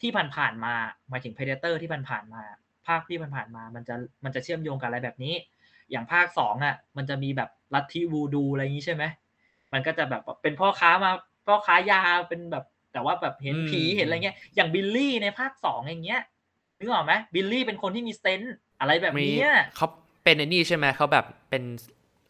[0.00, 0.74] ที่ผ่านๆมา
[1.10, 2.42] หมายถึง Predator ที่ผ่านๆมา
[2.86, 5.34] ภาคที่ผ่านๆมา มันจะมันจะเชื่อมโยงกับอะไรแบบนี้
[5.90, 9.04] อย่างภาคสองอะ มันจะมีแบบลัทธิวูดูอะไรอย่างนี้ใช่ไหม
[9.72, 11.10] มันก็จะแบบเป็นพ่อค้ามา
[11.46, 16.22] พ่อค้ายาเป็นแบบ แต่ว่าแบบเห็นผีอืมเห็นอะไรเงี้ย อย่างบิลลี่ในภาคสองอย่างเงี้ย
[16.78, 19.86] นึกออกไหมบิลลี่เป็นคนที่มีเซนส์อะไรแบบมีเนี้ยเขา
[20.24, 21.62] เป็นไอ้นี่ใช่ไหมเขาแบบเป็น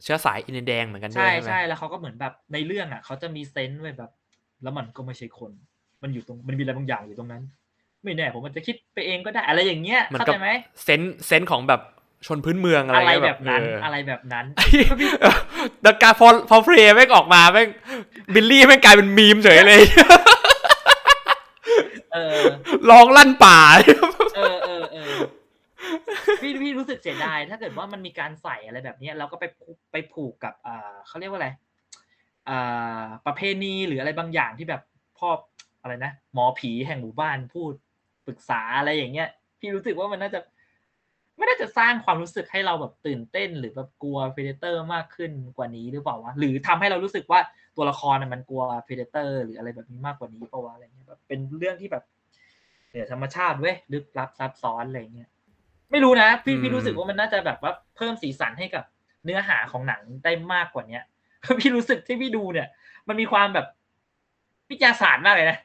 [0.03, 4.11] เชื้อสายอินเดียนแดงเหมือนกันด้วใช่ใช่ไหมใช่แล้วเขาก็เหมือนแบบในเรื่องอะเขาจะมี sense ไว้แบบ
[4.63, 5.53] แล้วมันก็ไม่ใช่คน
[6.03, 7.43] มันอยู่ตรงมันมีอะไรบางอย่างอยู่ตรงนั้น
[8.05, 10.51] ไม่แน่ผมมันจะคิดไปเองก็ได้อะไรอย่างเงี้ยมันก็เข้าใจไหม
[10.85, 11.81] sense sense ของแบบ
[12.27, 14.47] ชนพื้นเมืองอะไรอะไรเงี้ยแบบนั้นเอออะไรแบบนั้น
[15.83, 17.69] แต่การพอพอ Prey แม่งออกมาแม่ง
[18.35, 19.83] บิลลี่แม่งกลายเป็นมีมเฉยเลย
[22.13, 22.43] เออ
[22.91, 23.59] ร้องลั่นป่า
[24.37, 25.13] เออเออเออ
[26.43, 31.70] พี่พี่รู้สึกเสียดาย ถ้าเกิดว่ามันมีการใส่อะไรแบบเนี้ยแล้วก็ไปผูกไปผูกกับอ่าเขาเรียกว่าอะไรอ่า
[33.27, 34.83] ประเพณีหรืออะไรบางอย่างที่แบบ
[35.19, 35.29] พ่อ
[35.83, 37.73] อะไรนะหมอผีแห่งหมู่บ้านพูด
[38.27, 39.29] ปรึกษาอะไรอย่างเงี้ย
[39.59, 40.41] พี่รู้สึกว่ามันน่าจะ
[41.37, 47.41] ไม่น่าจะสร้างความรู้สึกให้เราแบบตื่นเต้น หรือแบบกลัวเพเดเตอร์มากขึ้นกว่านี้หรือเปล่าวะหรือทำให้เรารู้สึกว่า
[47.77, 52.05] ตัวละครน่ะมันกลัวเพเดเตอร์หรืออะไรแบบนี้มากกว่านี้เปล่าวะอะไรเงี้ยแบบเป็นเรื่องที่แบบ
[52.91, 55.29] เหนือธรรมชาติเว้ยลึกลับซับซ้อนอะไรเงี้ย
[55.91, 58.85] ไม่รู้นะ พี่พี่รู้สึกว่ามันน่าจะแบบว่าเพิ่มสีสันให้กับ
[59.25, 61.03] เนื้อหาของหนังได้มากกว่าเนี้ย
[61.61, 62.69] พี่รู้สึกที่พี่ดูเนี่ย
[63.09, 63.67] มันมีความแบบ
[64.71, 65.59] วิทยาศาสตร์มากเลยนะ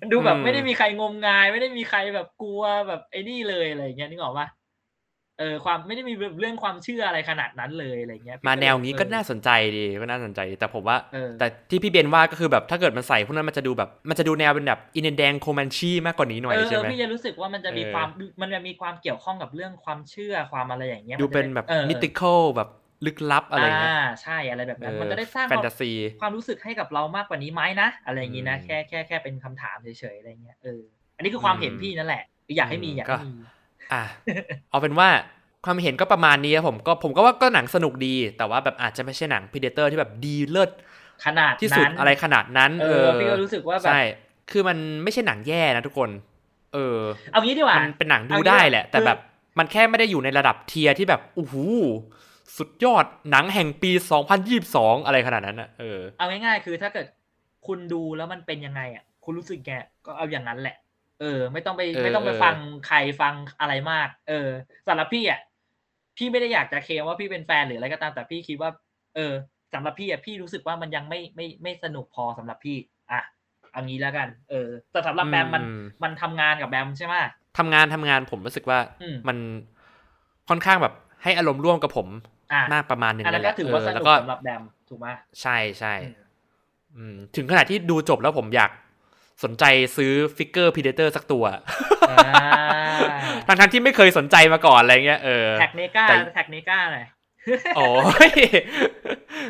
[0.00, 4.48] มันดูแบบไม่ได้มีใครงมงาย ไม่ได้มีใครแบบกลัวแบบไอ้นี่เลยอะไรอย่างเงี้ยนึกออกปะ
[5.38, 18.08] เออความไม่ได้มีเรื่องความเชื่ออะไรขนาดนั้นเลยอะไรเงี้ย มาแนวนี้ก็เออน่าสนใจดีก็น่าสนใจดีแต่ผมว่าเออแต่ที่พี่เบนว่าก็คือแบบถ้าเกิดมันใส่พวกนั้นมันจะดูแบบมันจะดูแนวเป็นแบบอินเดียนแดงโคแมนชีมากกว่านี้หน่อยเออใช่เอไหอมพี่จะรู้สึกว่ามันจะมีเออความ
[18.40, 22.68] มันจะมีความเกี่ยวข้องกับเรื่องความเชื่อความอะไรอย่างเงี้ยดูเป็นมัจะแบบออมิติคอลแบบ
[23.06, 25.90] ลึกลับอะไรเงี้ยอ่าใช่อะไรแบบนั้นมันจะได้สร้างแฟคนวามตาซี
[26.20, 30.80] ความรู้สึกให้กับเรามากกว่านี้ไหมนะอะไรอย่างงี้นะอืมแค่แค่แค่เป็นคำถามเฉยๆอะไรเงี้ยเออ
[31.16, 32.22] อันนี้คือความเห็นอืมพี่นั่นแหละ
[32.56, 33.32] อยากให้มีอืมอยากก็ให้มี
[33.92, 34.02] อะ
[34.70, 35.08] เอาเป็นว่า
[35.64, 40.70] ความเห็นก็ประมาณนี้ครับผมก็ผมก็ว่าก็หนังสนุกดี แต่ว่าแบบอาจจะไม่ใช่หนัง Predator ที่แบบดีเลิศ
[41.24, 44.00] ขนาดที่สุดนั้นอะไรขนาดนั้น เออพี่ก็รู้สึกว่าแบบใช่
[44.50, 46.10] คือมันไม่ใช่หนังแย่นะทุกคน
[46.74, 46.98] เออ
[47.32, 49.18] เอางี้ดีกว่ามันเป็นหนังดูเอางี้ได้แหละคือแต่แบบ
[49.58, 51.54] มันแค่ไม่ได้อยู่ในระดับ tier ที่แบบโอ้โห
[52.58, 53.90] สุดยอดหนังแห่งปี
[54.48, 57.06] 2022 อะไรขนาดนั้นอะเออเอาง่ายๆคือถ้าเกิด
[57.66, 59.70] คุณดูแล้วมันเป็นยังไงอะคุณรู้สึกแก
[60.06, 60.76] ก็เอาอย่างนั้นแหละ
[61.20, 64.48] เออ ไม่ต้องไปเออไม่ต้องไปเออฟังใครฟังอะไรมาก เออ
[64.88, 65.40] สำหรับพี่อะ
[66.16, 68.70] พี่ไม่ได้อยากจะเคลมว่าพี่เป็นแฟนหรืออะไรก็ตามแต่พี่คิดว่า
[69.16, 69.32] เออ
[69.74, 72.76] สำหรับพี่อะพี่รู้สึกว่ามันยังไม่ไม่ไม่สนุกพอสำหรับพี่
[73.10, 73.20] อะ
[73.72, 77.14] เอันนี้แล้วกัน เออ แต่สำหรับแบมมันอืมมันทำงานกับแบมใช่ไหม
[77.58, 79.36] ทำงานทำงานผมรู้สึกว่าอืมมัน
[80.48, 82.33] ค่อนข้างแบบให้อารมณ์ร่วมกับผมอะ
[82.72, 85.06] มากประมาณหนึ่งอันเลนั้ยนแหก็ละถือว่าเอสอแล้นุวกก็สำหรับแบมถูกไหม
[85.42, 86.14] ใช่ใช่อืม
[86.96, 88.70] อืมถึงขนาดที่ดูจบแล้วผมอยาก
[89.44, 89.64] สนใจ
[89.96, 91.44] ซื้อฟิกเกอร์พีเดเตอร์สักตัว
[92.10, 92.18] อ่า
[93.46, 97.06] ทั้งทั้งๆที่ไม่เคยสนใจมาก่อนอะไรเงี้ยเออแท็กเนก้าแต่แท็กเนก้าหน่อย
[97.76, 97.88] โอ้
[98.28, 98.30] ย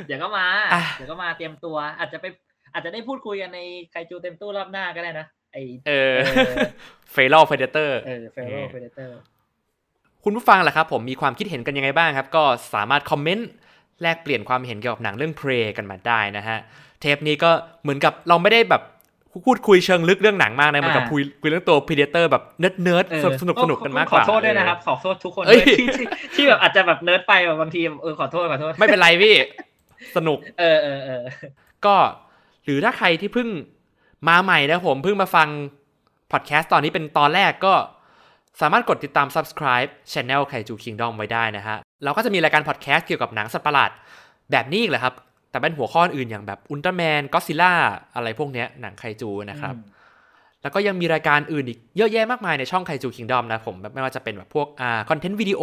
[0.07, 2.27] เดี๋ยวก็มาอะเดี๋ยวก็มาเตรียมตัว อาจจะไป
[2.75, 5.57] อาจจะได้พูดคุยกันในไคจูเต็มตู้รอบหน้าก็ได้นะไอ
[5.89, 6.55] เออเออ
[7.13, 9.19] เฟล l พ d เ t อร์เออเฟโรเฟเดเตอร์
[10.25, 12.45] คุณผู้ฟังล่ะครับผมมีความคิดเห็นกันยังไงบ้างครับ ก็
[12.75, 13.49] สามารถคอมเมนต์
[14.03, 16.59] แลกเปลี่ยนความเห็นเกี่ยวกับหนังเรื่อง Prey กันมาได้นะฮะ
[17.01, 17.51] เทปนี้ก็
[17.83, 18.83] เหมือนกับเราไม่ได้แบบ
[19.47, 26.07] พูดคุยเชิงลึกเรื่องหนังมากนะเหมือนกับอ่าคุยคุยเรื่องตัว Predator แบบ nerd nerd เออสนุกสนุกกันมากกว่าขอโทษด้วยนะครับเอขอโทษทุกคนเอ้ด้วยยที่ที่
[26.37, 29.35] ที่แบบอาจจะแบบเนิร์ดไปแบบบางทีเออขอโทษขอโทษอไม่เป็นไรพี่
[30.17, 31.23] สนุก เออเออเออ
[31.87, 31.97] ก็
[32.65, 33.49] หรือถ้าใครที่เพิ่ง
[34.29, 35.49] มาใหม่นะผมเพิ่งมาฟัง
[36.33, 37.75] พอดแคสต์ตอนนี้เป็นตอนแรกก็
[38.61, 43.91] สามารถกดติดตาม subscribe Channel ไคจู Kingdom ไว้ได้นะฮะ เราก็จะมีรายการพอดแคสต์เกี่ยวกับหนังสัตว์ประหลาด
[44.51, 45.15] แบบนี้อีกแหละครับ
[45.51, 47.73] แต่เป็นหัวข้ออื่นอย่างแบบอุลตร้าแมนก็อดซิลล่า
[48.15, 49.75] อะไรพวกเนี้ยหนังไคจูนะครับ
[50.63, 55.63] แล้วก็ยังมีรายการอื่นอีกเยอะแยะมากมายในช่องไคจู Kingdom นะผมไม่ว่าจะเป็นแบบพวกอ่าคอนเทนต์วิดีโอ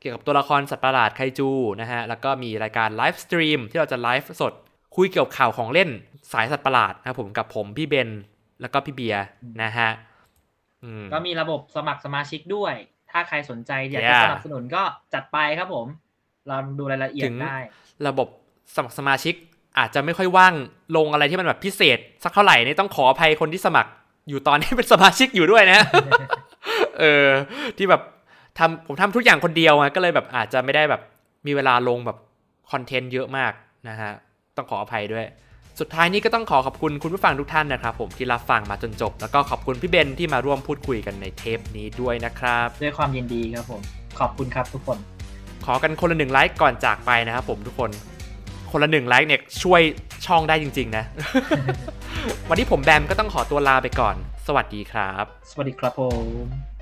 [0.00, 1.48] เกี่ยวกับตัวละครสัตว์ประหลาดไคจู
[1.80, 4.52] นะฮะแล้วก็มีรายการ live stream ที่เราจะไลฟ์สด
[4.96, 5.90] คุยเกี่ยวกับข่าวของเล่น
[6.32, 8.08] สายสัตว์ประหลาดนะผมกับผมพี่เบน
[8.60, 9.24] แล้วก็พี่เบียร์
[9.62, 9.88] นะฮะ
[11.12, 12.74] ก็มีระบบสมัครสมาชิกด้วย
[13.10, 14.82] ถ้าใครสนใจอยากจะ Yeah สนับสนุนก็
[15.14, 15.86] จัดไปครับผม
[16.46, 17.56] เราดูรายละเอียถึดงได้
[18.06, 18.28] ระบบ
[18.76, 19.34] สมัครสมาชิก
[19.78, 20.54] อาจจะไม่ค่อยว่าง
[20.96, 23.90] ลงอะไรที่มันแบบพิเศษ สักเท่าไหร่นี่ต้องขออภัยคนที่สมัคร
[24.28, 25.80] อยู่ตอนนี้เป็นสมาชิกอยู่ด้วยนะ
[27.00, 27.26] เออ
[27.76, 28.02] ที่แบบ
[28.58, 31.02] ทำผมทำทุกอย่างคนเดียวไงก็เลยแบบอาจจะไม่ได้แบบ
[31.46, 32.18] มีเวลาลงแบบ
[32.70, 33.52] คอนเทนต์เยอะมาก
[33.88, 34.12] นะฮะ
[34.56, 35.26] ต้องขออภัยด้วย
[35.80, 43.80] สุดท้ายนี้ก็ต้องขอขอบคุณคุณผู้ฟังทุกท่านนะครับผมที่รับฟังมาจนจบ แล้วก็ขอบคุณพี่เบนที่มาร่วมพูดคุยกันในเทปนี้ด้วยนะครับ ด้วยความยินดีครับผม
[44.20, 44.98] ขอบคุณครับทุกคน
[45.64, 47.90] ขอกันคนละหนึ่งไลค์ก่อนจากไปนะครับผมทุกคน
[48.70, 49.80] คนละหนึ่งไลค์เนี่ยช่วย
[50.26, 51.04] ช่องได้จริง ๆ นะ
[52.48, 54.16] วันนี้ผมแบมก็ต้องขอตัวลาไปก่อน
[54.46, 56.75] สวัสดีครับ สวัสดีครับผม